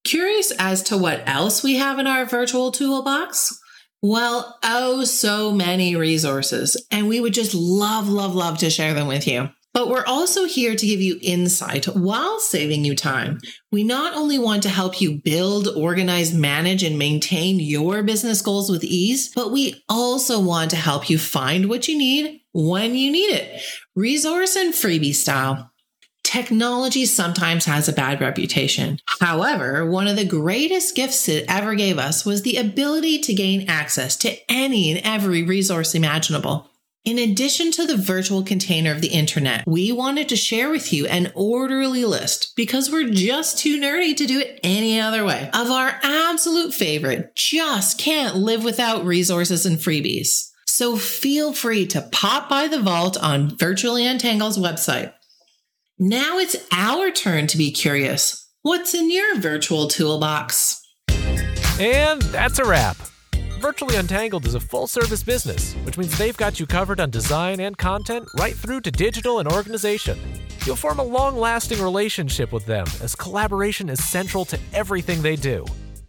Curious 0.03 0.51
as 0.59 0.83
to 0.83 0.97
what 0.97 1.27
else 1.27 1.63
we 1.63 1.75
have 1.75 1.99
in 1.99 2.07
our 2.07 2.25
virtual 2.25 2.71
toolbox? 2.71 3.59
Well, 4.01 4.57
oh, 4.63 5.03
so 5.03 5.51
many 5.51 5.95
resources, 5.95 6.77
and 6.89 7.09
we 7.09 7.19
would 7.19 7.33
just 7.33 7.53
love, 7.53 8.07
love, 8.07 8.33
love 8.33 8.57
to 8.59 8.69
share 8.69 8.93
them 8.93 9.07
with 9.07 9.27
you. 9.27 9.49
But 9.73 9.89
we're 9.89 10.05
also 10.05 10.45
here 10.45 10.75
to 10.75 10.85
give 10.85 11.01
you 11.01 11.19
insight 11.21 11.85
while 11.85 12.39
saving 12.39 12.85
you 12.85 12.95
time. 12.95 13.39
We 13.71 13.83
not 13.83 14.15
only 14.15 14.39
want 14.39 14.63
to 14.63 14.69
help 14.69 14.99
you 14.99 15.21
build, 15.23 15.67
organize, 15.67 16.33
manage, 16.33 16.81
and 16.81 16.97
maintain 16.97 17.59
your 17.59 18.01
business 18.01 18.41
goals 18.41 18.71
with 18.71 18.83
ease, 18.83 19.31
but 19.35 19.51
we 19.51 19.83
also 19.87 20.39
want 20.39 20.71
to 20.71 20.75
help 20.75 21.09
you 21.09 21.19
find 21.19 21.69
what 21.69 21.87
you 21.87 21.97
need 21.97 22.41
when 22.51 22.95
you 22.95 23.11
need 23.11 23.31
it, 23.33 23.61
resource 23.95 24.55
and 24.55 24.73
freebie 24.73 25.13
style. 25.13 25.71
Technology 26.29 27.07
sometimes 27.07 27.65
has 27.65 27.89
a 27.89 27.91
bad 27.91 28.21
reputation. 28.21 28.99
However, 29.19 29.83
one 29.83 30.05
of 30.05 30.15
the 30.15 30.23
greatest 30.23 30.95
gifts 30.95 31.27
it 31.27 31.43
ever 31.49 31.73
gave 31.73 31.97
us 31.97 32.23
was 32.23 32.43
the 32.43 32.57
ability 32.57 33.17
to 33.21 33.33
gain 33.33 33.67
access 33.67 34.15
to 34.17 34.37
any 34.47 34.91
and 34.91 35.01
every 35.03 35.41
resource 35.41 35.95
imaginable. 35.95 36.69
In 37.03 37.17
addition 37.17 37.71
to 37.71 37.87
the 37.87 37.97
virtual 37.97 38.43
container 38.43 38.91
of 38.91 39.01
the 39.01 39.07
internet, 39.07 39.63
we 39.65 39.91
wanted 39.91 40.29
to 40.29 40.35
share 40.35 40.69
with 40.69 40.93
you 40.93 41.07
an 41.07 41.31
orderly 41.33 42.05
list 42.05 42.53
because 42.55 42.91
we're 42.91 43.09
just 43.09 43.57
too 43.57 43.81
nerdy 43.81 44.15
to 44.15 44.27
do 44.27 44.39
it 44.39 44.59
any 44.63 44.99
other 44.99 45.25
way 45.25 45.49
of 45.51 45.71
our 45.71 45.99
absolute 46.03 46.75
favorite, 46.75 47.35
just 47.35 47.97
can't 47.97 48.35
live 48.35 48.63
without 48.63 49.03
resources 49.03 49.65
and 49.65 49.79
freebies. 49.79 50.51
So 50.67 50.95
feel 50.95 51.53
free 51.53 51.87
to 51.87 52.07
pop 52.11 52.47
by 52.47 52.67
the 52.67 52.79
vault 52.79 53.17
on 53.17 53.57
Virtually 53.57 54.05
Untangled's 54.05 54.59
website. 54.59 55.11
Now 56.01 56.37
it's 56.37 56.55
our 56.71 57.11
turn 57.11 57.47
to 57.47 57.57
be 57.57 57.71
curious. 57.71 58.49
What's 58.61 58.93
in 58.93 59.11
your 59.11 59.37
virtual 59.37 59.89
toolbox? 59.89 60.81
And 61.77 62.21
that's 62.21 62.57
a 62.57 62.63
wrap. 62.63 62.95
Virtually 63.59 63.97
Untangled 63.97 64.45
is 64.45 64.55
a 64.55 64.61
full 64.61 64.87
service 64.87 65.23
business, 65.23 65.73
which 65.83 65.97
means 65.97 66.17
they've 66.17 66.37
got 66.37 66.57
you 66.57 66.65
covered 66.65 67.01
on 67.01 67.09
design 67.09 67.59
and 67.59 67.77
content 67.77 68.29
right 68.37 68.55
through 68.55 68.79
to 68.81 68.91
digital 68.91 69.39
and 69.39 69.51
organization. 69.51 70.17
You'll 70.65 70.77
form 70.77 70.99
a 70.99 71.03
long 71.03 71.35
lasting 71.35 71.81
relationship 71.83 72.53
with 72.53 72.65
them 72.65 72.87
as 73.03 73.13
collaboration 73.13 73.89
is 73.89 74.01
central 74.01 74.45
to 74.45 74.59
everything 74.73 75.21
they 75.21 75.35
do. 75.35 75.65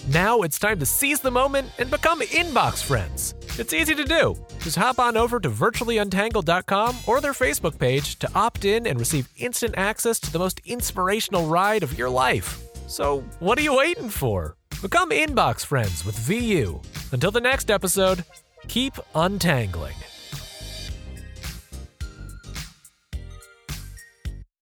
Now 0.06 0.42
it's 0.42 0.60
time 0.60 0.78
to 0.78 0.86
seize 0.86 1.18
the 1.18 1.32
moment 1.32 1.68
and 1.80 1.90
become 1.90 2.20
inbox 2.20 2.80
friends. 2.80 3.34
It's 3.60 3.74
easy 3.74 3.94
to 3.94 4.04
do. 4.04 4.42
Just 4.60 4.76
hop 4.76 4.98
on 4.98 5.18
over 5.18 5.38
to 5.38 5.50
virtuallyuntangled.com 5.50 6.96
or 7.06 7.20
their 7.20 7.34
Facebook 7.34 7.78
page 7.78 8.18
to 8.20 8.30
opt 8.34 8.64
in 8.64 8.86
and 8.86 8.98
receive 8.98 9.28
instant 9.36 9.74
access 9.76 10.18
to 10.20 10.32
the 10.32 10.38
most 10.38 10.62
inspirational 10.64 11.44
ride 11.44 11.82
of 11.82 11.98
your 11.98 12.08
life. 12.08 12.58
So, 12.86 13.20
what 13.38 13.58
are 13.58 13.62
you 13.62 13.76
waiting 13.76 14.08
for? 14.08 14.56
Become 14.80 15.10
inbox 15.10 15.66
friends 15.66 16.06
with 16.06 16.18
VU. 16.18 16.80
Until 17.12 17.30
the 17.30 17.40
next 17.42 17.70
episode, 17.70 18.24
keep 18.66 18.94
untangling. 19.14 19.96